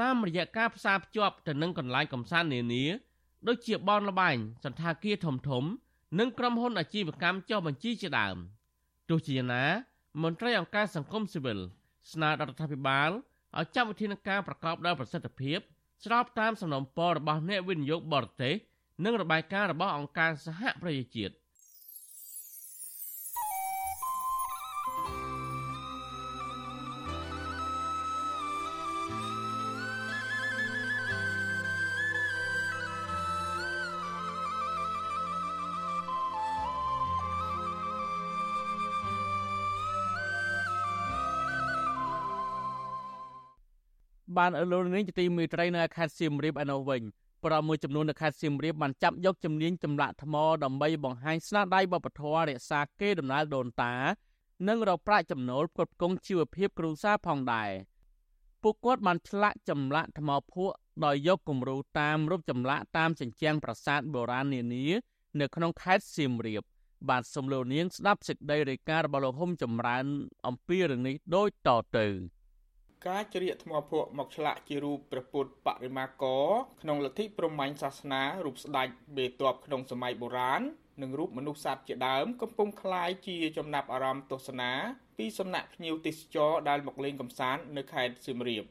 [0.01, 2.85] តាមរយៈការផ្សារភ្ជាប់ទៅនឹងកន្លែងកំសាន្តនានា
[3.49, 5.65] ដូចជាបនលបែងសន្តាគារធំធំ
[6.19, 8.37] និងក្រុមហ៊ុនអាជីវកម្មចុះបញ្ជីជាដើម
[9.09, 9.65] ទោះជាណា
[10.23, 11.59] មន្ត្រីអង្គការសង្គមស៊ីវិល
[12.13, 13.11] ស្នើដល់រដ្ឋាភិបាល
[13.59, 15.59] ឲ្យចាត់វិធានការប្រកបដោយប្រសិទ្ធភាព
[16.05, 18.55] ស្របតាមសំណុំពររបស់អ្នកវិនិយោគបរទេស
[19.05, 21.35] និងរបាយការណ៍របស់អង្គការសហប្រជាជាតិ
[44.39, 47.03] បានលោកនាងជាទីមេត្រីនៅខេត្តសៀមរាបឯនោះវិញ
[47.45, 53.95] ប្រមួយចំនួននៅខេត្តសៀមរាបបានចាប់យកជំនាញចម្លាក់ថ្មដើម្បីបង្ហាញស្នាដៃវប្បធម៌រក្សាកេរដំណែលដូនតា
[54.69, 57.71] និងរកប្រាក់ចំណូលផ្គត់ផ្គង់ជីវភាពគ្រួសារផងដែរ
[58.63, 60.75] ពួកគាត់បានឆ្លាក់ចម្លាក់ថ្មភក់
[61.05, 64.87] ដោយយកគំរូតាមរូបចម្លាក់តាមជញ្ជាំងប្រាសាទបុរាណនានា
[65.41, 66.63] នៅក្នុងខេត្តសៀមរាប
[67.09, 70.05] បាទសូមលោកនាងស្ដាប់សេចក្តីរាយការណ៍របស់លោកហុំចម្រើន
[70.47, 72.07] អំពីរឿងនេះដូចតទៅ
[73.08, 76.26] ការជ្រៀកថ្មភក់មកឆ្លាក់ជារូបព្រះពុទ្ធបរិមាក
[76.82, 78.88] ក្នុងលទ្ធិព្រហ្មញ្ញសាសនារូបស្ដេច
[79.18, 80.62] បេតបក្នុងសម័យបុរាណ
[81.02, 84.72] និងរូបមនុស្សសត្វជាដើមកំពុងคล้ายជាចំណាប់អារម្មណ៍ទស្សនា
[85.18, 88.64] ពីសំណាក់ភ្ញៀវទេសចរដែលមកលេងកម្សាន្តនៅខេត្តសៀមរាប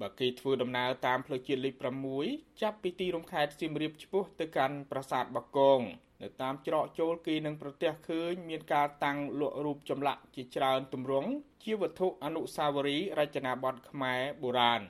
[0.00, 1.74] បើគេធ្វើដំណើរតាមផ្លូវជាតិលេខ
[2.18, 5.80] 6ចាប់ពីទីរួមខេត្តសៀមរាបឆ្ពោះទៅកាន់ប្រាសាទបាគង
[6.21, 11.29] នៅតាមច្រកចូលគេនឹងប្រទះឃើញមានការតាំងលក់រូបចម្លាក់ជាច្រើនទម្រង់
[11.63, 14.81] ជាវត្ថុអនុស្សាវរីយ៍រចនាបថខ្មែរបុរាណ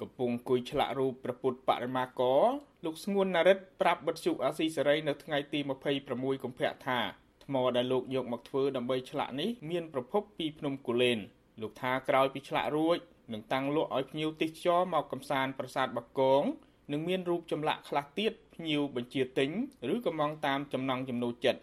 [0.00, 2.42] កំពុងគួយឆ្លាក់រូបព្រះពុទ្ធបរិមាករ
[2.84, 5.60] លោកស្ងួនណារិតប្រាប់បទសុអាស៊ីសេរីនៅថ្ងៃទី
[6.02, 11.18] 26កុម្ភៈថា ថ្មដែលលោកយកមកធ្វើដើម្បីឆ្លាក់នេះមានប្រភពពីភ្នំគូលែន
[11.60, 12.98] លោកថាក្រោយពីឆ្លាក់រួច
[13.32, 16.44] នឹងតាំងលក់ឲ្យភ្ញៀវទេសចរមកកំសាន្តប្រាសាទបាគង
[16.92, 19.50] នឹងមានរូបចម្លាក់ខ្លះទៀតភ្ញៀវបញ្ជាទិញ
[19.92, 21.60] ឬក៏មកតាមចំណង់ចំណូលចិត្ត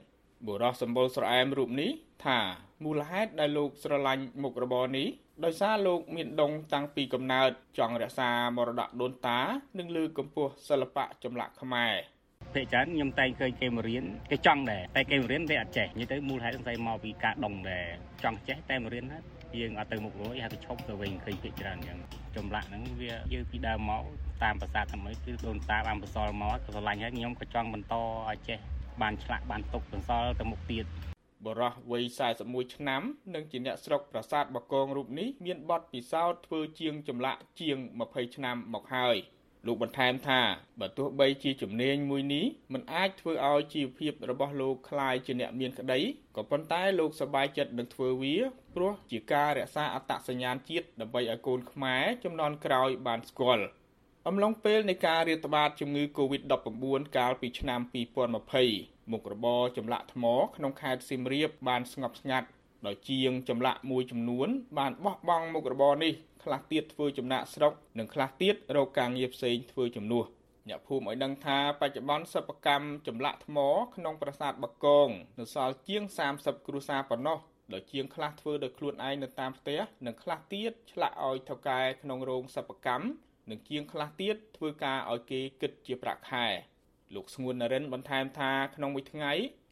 [0.48, 1.92] បុរសសម្បុរស្រអែមរូបនេះ
[2.26, 2.40] ថា
[2.84, 5.08] មូលហេតុដែលលោកស្រឡាញ់មុខរបរនេះ
[5.46, 9.40] ដោយសារលោកមានដងតាំងពីកំណើតចង់រក្សាមរតកដូនតា
[9.80, 11.94] និងលើកកម្ពស់សិល្បៈចម្លាក់ខ្មែរ
[12.56, 17.86] ភាគច្រើនខ្ញុំតែងឃើញគេមករៀនគេចង់ដែរតែគេមករៀនវាអត់ចេះនិយាយទៅមូលហេតុស្អីមកពីការដងដែរ
[18.24, 19.24] ចង់ចេះតែមករៀនហើយ
[19.62, 22.00] យើងអត់ទៅមុខរួចហើយទៅឈប់ទៅវិញឃើញភាគច្រើនអញ្ចឹង
[22.36, 24.04] ចម្លាក់ហ្នឹងវាយើងពីដើមមក
[24.44, 27.96] តាមភាសាថ្មីគឺដូនតាបានបន្សល់មកក៏ស្រឡាញ់ហើយខ្ញុំក៏ចង់បន្ត
[28.30, 28.60] ឲ្យចេះ
[29.02, 30.86] បានឆ្លាក់បានទុកបន្សល់ទៅមុខទៀត
[31.46, 32.04] បរោះវ័យ
[32.40, 33.02] 41ឆ្នាំ
[33.36, 37.78] និងជាអ្នកស្រុកប្រាសាទបកងរូបនេះមានបទពិសោធន៍ធ្វើជាងចម្លាក់ជាង
[38.08, 39.16] 20ឆ្នាំមកហើយ
[39.67, 40.41] លោកបន្ថែមថា
[40.81, 46.01] បើទោះបីជាជំនាញមួយនេះมันអាចធ្វើឲ្យជីវភាពរបស់លោកคล้ายជាអ្នកមានក្តី
[46.37, 48.37] ក៏ប៉ុន្តែលោកសប្បាយចិត្តនឹងធ្វើវា
[48.75, 53.65] ព្រោះជាការរក្សាអត្តសញ្ញាណជាតិដើម្បីឲ្យកូនខ្មែរចំនួនក្រោយបានស្គាល់
[54.29, 57.81] អំឡុងពេលនៃការរាតត្បាតជំងឺ Covid-19 កាលពីឆ្នាំ
[58.47, 60.25] 2020មុខរបរចម្លាក់ថ្ម
[60.57, 62.49] ក្នុងខេត្តសៀមរាបបានស្ងប់ស្ងាត់
[62.87, 64.49] ដោយជាងចម្លាក់មួយចំនួន
[64.79, 66.13] បានបោះបង់មុខរបរនេះ
[66.44, 70.26] ខ្លះទៀតធ្វើចំណាក់ស្រុកនិងខ្លះទៀតរកការងារផ្សេងធ្វើជំនួស
[70.70, 73.58] អ្នកភូមិឲ្យដឹងថាបច្ចុប្បន្នសិប្បកម្មចម្លាក់ថ្ម
[73.96, 76.04] ក្នុងប្រាសាទបកងនៅសល់ជាង
[76.36, 77.40] 30គ្រួសារប៉ុណ្ណោះ
[77.74, 83.06] ដោយជាងខ្លះធ្វើដោយខ្លួនឯងនៅតាមផ្ទះនិងខ្លះទៀតឆ្លាក់ឲ្យថៅកែក្នុងរោងសិប្បកម្ម
[83.50, 86.48] និងជាងខ្លះទៀតធ្វើការឲ្យគេគិតជាប្រាក់ខែ
[87.16, 89.32] លោកស្ងួននរិនបន្ថែមថាក្នុងមួយថ្ងៃ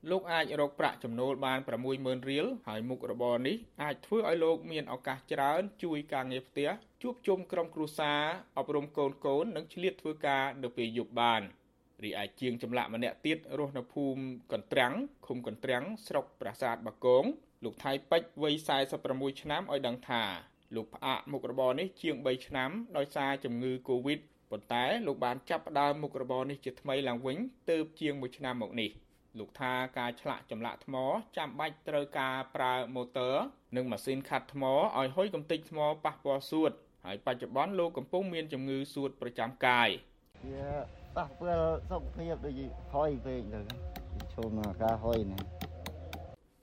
[0.10, 1.60] លោកអាចរកប្រាក់ចំណូលបាន
[1.94, 6.70] 60000រៀលហើយមុខរបរនេះអាចធ្វើឲ្យលោកមានឱកាសច្រើន ជួយការងារផ្ទះ
[7.02, 8.22] ជួបជុំក្រុមគ្រួសារ
[8.58, 11.42] អប់រំកូនកូននិងឆ្លៀតធ្វើការនៅពេលយប់បាន
[12.04, 14.22] រីឯជាងចម្លាក់ម្នាក់ទៀតរស់នៅភូមិ
[14.54, 14.94] កន្ទ្រាំង
[15.28, 17.26] ឃុំកន្ទ្រាំងស្រុកប្រាសាទបាគង
[17.64, 18.54] លោកថៃពេជ្រវ័យ
[18.98, 20.24] 46ឆ្នាំឲ្យដឹងថា
[20.76, 24.20] លោកផ្អាកមុខរបរនេះជាង3ឆ្នាំដោយសារជំងឺ Covid
[24.52, 27.38] ប៉ុន្តែលោកបានចាប់ផ្ដើមមុខរបរនេះជាថ្មីឡើងវិញ
[27.70, 28.92] ទើបជាង1ឆ្នាំមកនេះ។
[29.40, 30.96] លោកថាការឆ្លាក់ចម្លាក់ថ្ម
[31.38, 33.36] ចាំបាច់ត្រូវការប្រើម៉ូទ័រ
[33.76, 36.72] និងម៉ាស៊ីនខាត់ថ្មឲ្យហុយកំទេចថ្មប៉ះពាល់សួត
[37.06, 39.90] ហើយបច្ចុប្បន្នលោកកំពុងមានជំងឺសួតប្រចាំកាយ
[40.46, 40.70] វា
[41.18, 42.62] ប៉ះពាល់សុខភាពដូច
[42.94, 43.60] ហុយពេកទៅ
[44.34, 45.44] ឈុំការហុយនេះ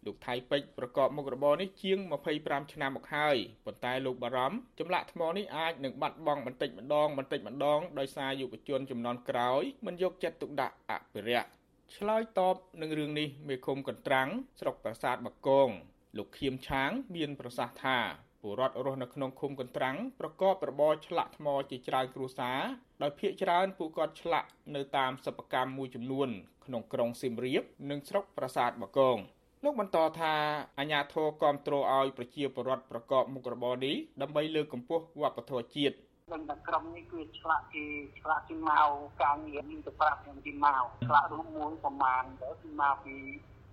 [0.07, 1.99] លោកថៃពេជ្រប្រកបមុខរបរនេះជាង
[2.37, 11.56] 25ឆ្នាំមកហើយប៉ុន្តែលោកបារម្ភចម្លាក់ថ្មនេះអាចនឹងបាត់បង់បន្តិចម្ដងបន្តិចម្ដងដោយសារយុវជនចំនួនក្រោយមិនយកចិត្តទុកដាក់អភិរក្ស
[11.95, 14.29] ឆ្លើយតបនឹងរឿងនេះមេឃុំកន្ត្រាំង
[14.61, 15.69] ស្រុកប្រាសាទបកង
[16.17, 17.99] លោកខៀមឆាង មានប្រសាសន៍ថា
[18.41, 22.61] ពលរដ្ឋរស់នៅក្នុងឃុំកន្ត្រាំងប្រកបរបរឆ្លាក់ថ្មជាច្រើនគ្រួសារ
[23.03, 26.29] ដោយភ្នាក់ច្រើនពួកគាត់ឆ្លាក់នៅតាមសិប្បកម្មមួយចំនួន
[26.65, 29.19] ក្នុងក្រុងសៀមរាប និងស្រុកប្រាសាទបកង
[29.65, 30.35] លោកបន្តថា
[30.79, 35.97] អាញាធរគ្រប់គ្រងឲ្យប្រជាពលរដ្ឋប្រកបមុខរបរនេះដើម្បីលើកកម្ពស់វប្បធម៌ជាតិ
[36.35, 37.85] ដឹងតែក្រុមនេះគឺឆ្លាក់គេ
[38.21, 38.91] ឆ្លាក់ពីមក
[39.23, 43.15] ការងារមានទៅប្រាប់ខ្ញុំពីមកឆ្លាក់រូបមួយប្រមាណទៅគឺមកពី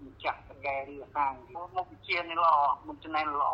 [0.06, 3.54] ម្ចាស់តកែឬហាងមកវិជានេះល្អមិនចំណេញល្អ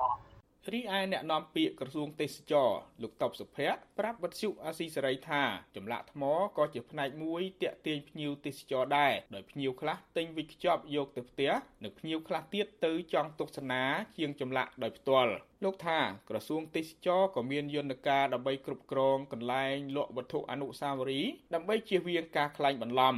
[0.73, 5.43] រីឯអ្នកនាំពាក្យក្រសួងទេសចរលោកតបសុភ័ក្រប្រាប់វិទ្យុអាស៊ីសេរីថា
[5.75, 6.23] ចម្លាក់ថ្ម
[6.57, 11.51] ក៏ជាផ្នែកមួយតាក់ទាញភ្ញៀវទេសចរដែរដោយភ្ញៀវខ្លះទិញវិខ្ចប់យកទៅផ្ទះ
[11.83, 13.83] និងភ្ញៀវខ្លះទៀតទៅចង់ទស្សនា
[14.17, 15.31] ជាងចម្លាក់ដោយផ្ទាល់
[15.63, 15.99] លោកថា
[16.29, 23.15] ក្រសួងទេសចរក៏មានយន្តការដើម្បីគ្រប់គ្រងកន្លែងលក់វត្ថុអនុស្សាវរីយ៍ដើម្បីជៀសវាងការក្លែងបន្លំ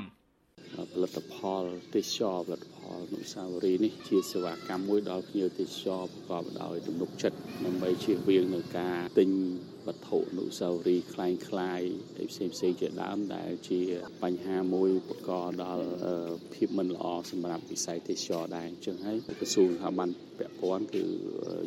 [0.92, 9.30] ផលិតផលទេសចរផលិតផលអនុស្សាវរីយ៍នេះជាសេវាកម្មមួយដល់ភ្ញៀវទេសចរប្រកបដោយទំនុកចិត្តដើម្បីជៀសវាងនឹងការទិញ
[9.86, 11.80] វត្ថុអនុស្សាវរីយ៍คล้ายคล้าย
[12.30, 13.80] ផ្សេងផ្សេងជាដើមដែលជា
[14.22, 15.86] បញ្ហាមួយប្រកបដល់
[16.55, 21.03] ភាពមិនល្អសម្រាប់វិស័យទេសចរដែរអញ្ចឹងហើយក្រសួងថាបានពាក់ព័ន្ធគឺ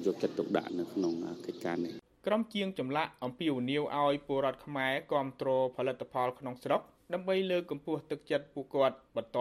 [0.05, 1.13] យកចិត្តទុកដាក់នៅក្នុង
[1.45, 1.93] កិច្ចការនេះ
[2.27, 6.81] ក្រុមជាងចម្លាក់អំពីវនីវឲ្យពលរដ្ឋខ្មែរគ្រប់គ្រងផលិតផលក្នុងស្រុក
[7.12, 9.38] ដើម្បីលើកកម្ពស់ទឹកចិត្តពួកគាត់បន្ត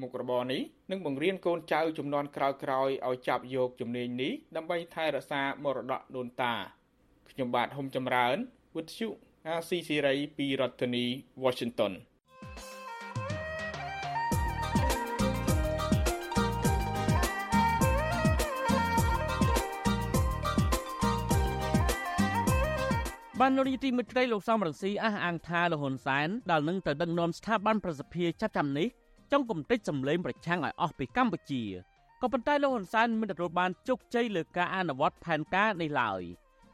[0.00, 2.56] មុខរបរនេះនិងបង្រៀនកូនចៅជំនាន់ក្រោយៗ
[3.06, 6.54] ឲ្យចាប់យកជំនាញនេះដើម្បីថែរក្សាមរតកដូនតា
[7.30, 8.36] ខ្ញុំបាទហុំចម្រើន
[8.76, 9.08] វិទ្យុ
[9.48, 11.04] អាស៊ីសេរីពីរដ្ឋធានី
[11.44, 11.92] Washington
[23.40, 28.88] បានលោកនាយទីមិត្តត្រីលោកសំរងស៊ីអះអាងថាលហ៊ុនសែនដែលនឹងទៅដឹកនាំស្ថាប័នប្រសិទ្ធភាពចាប់ចាំនេះ
[29.32, 31.62] ចង់គំតិចសម្លេងប្រឆាំងឲ្យអស់ពីកម្ពុជា
[32.20, 36.22] ក៏ប៉ុន្តែលោកហ៊ុនសែនមិនទទួលបានជោគជ័យលើការអនុវត្តផែនការនេះឡើយ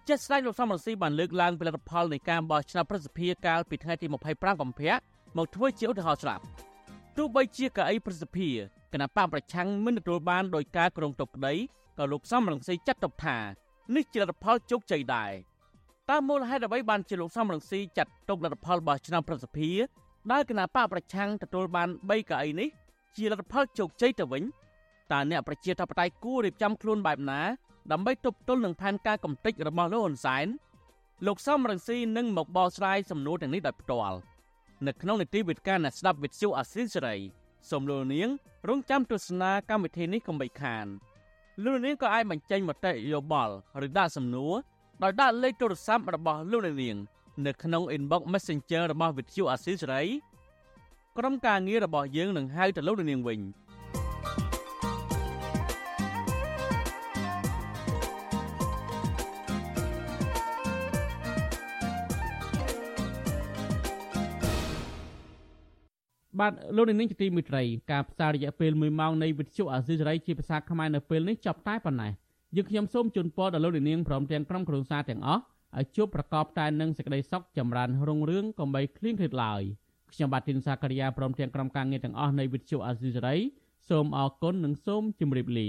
[0.08, 4.94] ជាក់ស្ដែងលោកសំរងស៊ីបានលើកឡើងពីលទ្ធផលនៃការបោះឆ្នោតប្រសិទ្ធភាពកាលពីថ្ងៃទី25កុម្ភៈ
[5.36, 6.42] មកធ្វើជាឧទាហរណ៍ស្រាប់
[7.16, 8.54] ទោះបីជាកៅអីប្រសិទ្ធភាព
[8.92, 11.54] គណៈបកប្រឆាំងមិនទទួលបានដោយការក្រុងតុកក្តី
[11.98, 13.36] ក៏លោកសំរងស៊ីចាត់ទុកថា
[13.94, 15.32] នេះជាលទ្ធផលជោគជ័យដែរ
[16.10, 19.84] តើមូលហេតុអ្វីបានជាលោកសំរងស៊ីចាត់ទុកលទ្ធផលបោះឆ្នោតប្រសិទ្ធភាព
[20.32, 22.68] ដែលគណៈបកប្រឆាំងទទួលបាន3កៅអីនេះ
[23.16, 24.42] ជាលទ្ធផលជោគជ័យទៅវិញ
[25.12, 27.40] តើអ្នកប្រជាធិបតេយ្យគួររៀបចំខ្លួនបែបណា
[27.92, 30.46] ដើម្បីទប់ទល់នឹងផែនការកំទេចរបស់លោកហ៊ុនសែន
[31.26, 34.18] លោកសំរងស៊ីនឹងមកបកស្រាយសំណួរទាំងនេះដោយផ្ទាល់
[34.86, 37.16] នៅក្នុងនីតិវិទ្យាអ្នកស្ដាប់វិទ្យុអាស៊ីសេរី
[37.70, 38.28] សូមលោកនាង
[38.68, 40.86] រងចាំទស្សនាកម្មវិធីនេះកុំបីខាន
[41.64, 43.54] លោកនាងក៏អាចបញ្ចេញមតិយោបល់
[43.86, 44.54] ឬដាក់សំណួរ
[45.02, 46.96] ដោយដាក់លេខទូរស័ព្ទរបស់លោកនាង
[47.46, 50.02] នៅក្នុង inbox Messenger របស់វិទ្យុអាស៊ីសេរី
[51.18, 53.40] ក្រុមការងាររបស់យើងនឹងហៅទៅលោកនាងវិញ
[66.40, 72.12] បាទលោកនាងជាទីមេត្រីការផ្សាយរយៈពេល1ម៉ោងនៃវិទ្យុអាស៊ីសេរីជាភាសាខ្មែរនៅពេលនេះចប់តែប៉ុណ្ណេះ
[72.56, 75.42] យើងខ្ញុំសូមជូនពរដល់លោកនាងព្រមទាំងក្រុមគ្រួសារទាំងអស់
[75.78, 79.62] ឲ្យជួបប្រកបតែនឹងសេចក្តីសុខចម្រើនរុងរឿងកុំបីឃ្លៀងឃ្លាតឡើយ
[80.12, 83.36] ខ្ញុំបាទទីនសាករិយាព្រមទាំងក្រុមការងារទាំងអស់នៃវិទ្យុអាស៊ីសេរី
[83.88, 85.68] សូមអរគុណនិងសូមជម្រាបលា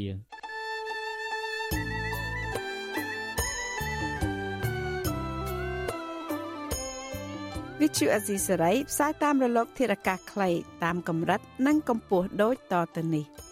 [7.81, 10.49] វិទ្យុអេស៊ីសរ៉ៃផ្សាយតាមរលកធារកាសខ្លី
[10.83, 13.50] តាមកម្រិត និងកម្ពស់ដូចតទៅនេះ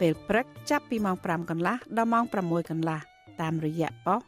[0.00, 3.00] ពេលព្រឹកចាប់ពីម៉ោង5កន្លះដល់ម៉ោង6កន្លះ
[3.40, 4.20] តាមរយៈប៉ុស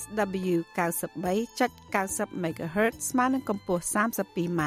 [0.00, 4.62] SW 93.90 MHz ស្មើនឹងកម្ពស់ 32m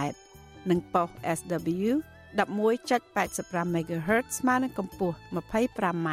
[0.69, 1.91] និងប៉ុស SW
[2.37, 6.09] 11.85 MHz ស្មើនឹងកម្ពស់ 25m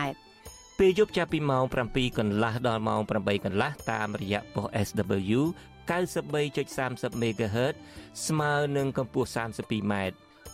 [0.79, 5.41] ពេលយប់ចាប់ពីម៉ោង7កន្លះដល់ម៉ោង8កន្លះតាមរយៈប៉ុស SW
[5.91, 7.75] 93.30 MHz
[8.27, 9.95] ស្មើនឹងកម្ពស់ 32m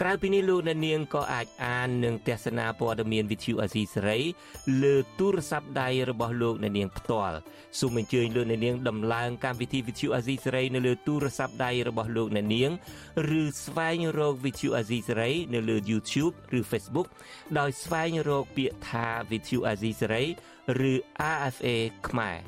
[0.00, 4.18] ក្រៅពីនេះលោកអ្នកនាងក៏អាចអាននិងទស្សនាព័ត៌មានវិទ្យុអាស៊ីសេរី
[4.82, 7.36] លើទូរស័ព្ទដៃរបស់លោកអ្នកនាងផ្ទាល់
[7.80, 12.70] សូមអញ្ជើញលោកអ្នកនាងដំឡើងកម្មវិធីវិទ្យុអាស៊ីសេរីនៅលើទូរស័ព្ទដៃរបស់លោកអ្នកនាង
[13.40, 17.08] ឬស្វែងរកវិទ្យុអាស៊ីសេរីនៅលើ YouTube ឬ Facebook
[17.58, 20.24] ដោយស្វែងរកពាក្យថាវិទ្យុអាស៊ីសេរី
[20.90, 20.92] ឬ
[21.34, 21.68] RFA
[22.08, 22.38] ខ្មែរ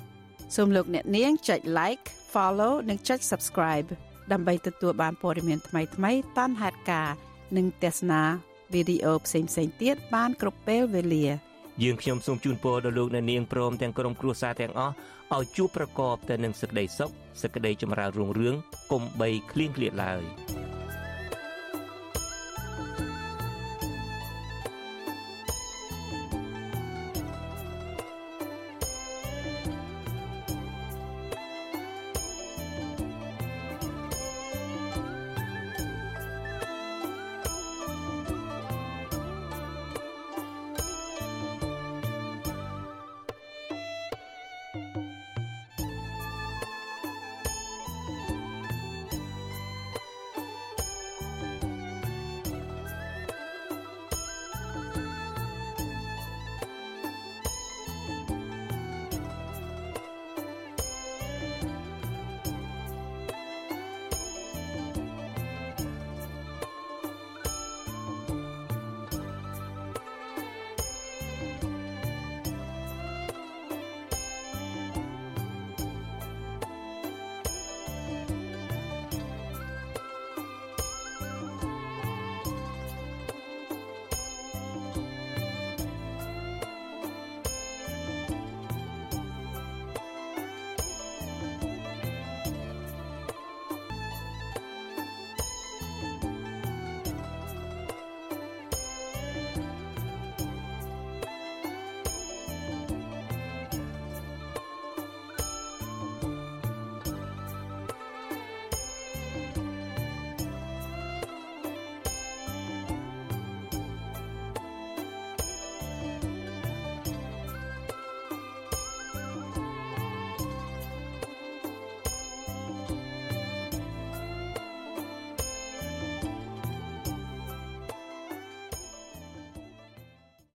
[0.57, 3.89] សូមលោកអ្នកនាងចុច like follow និងចុច subscribe
[4.33, 7.26] ដើម្បីទទួលបានព័ត៌មានថ្មីៗតាមហេតុការណ៍
[7.57, 8.23] និងទស្សនា
[8.73, 9.51] វីដេអូផ្សេងៗ
[9.83, 11.27] ទៀតបានគ្រប់ពេលវេលា
[11.83, 14.95] យើងខ្ញុំសូមជូនពរដល់លោកអ្នកនាងព្រមទាំងក្រុមគ្រួសារទាំងអស់
[15.37, 17.11] ឲ្យជួបប្រកបតែនឹងសេចក្តីសុខ
[17.43, 18.55] សេចក្តីចម្រើនរុងរឿង
[18.93, 20.23] កុំបីឃ្លៀងឃ្លាតឡើយ។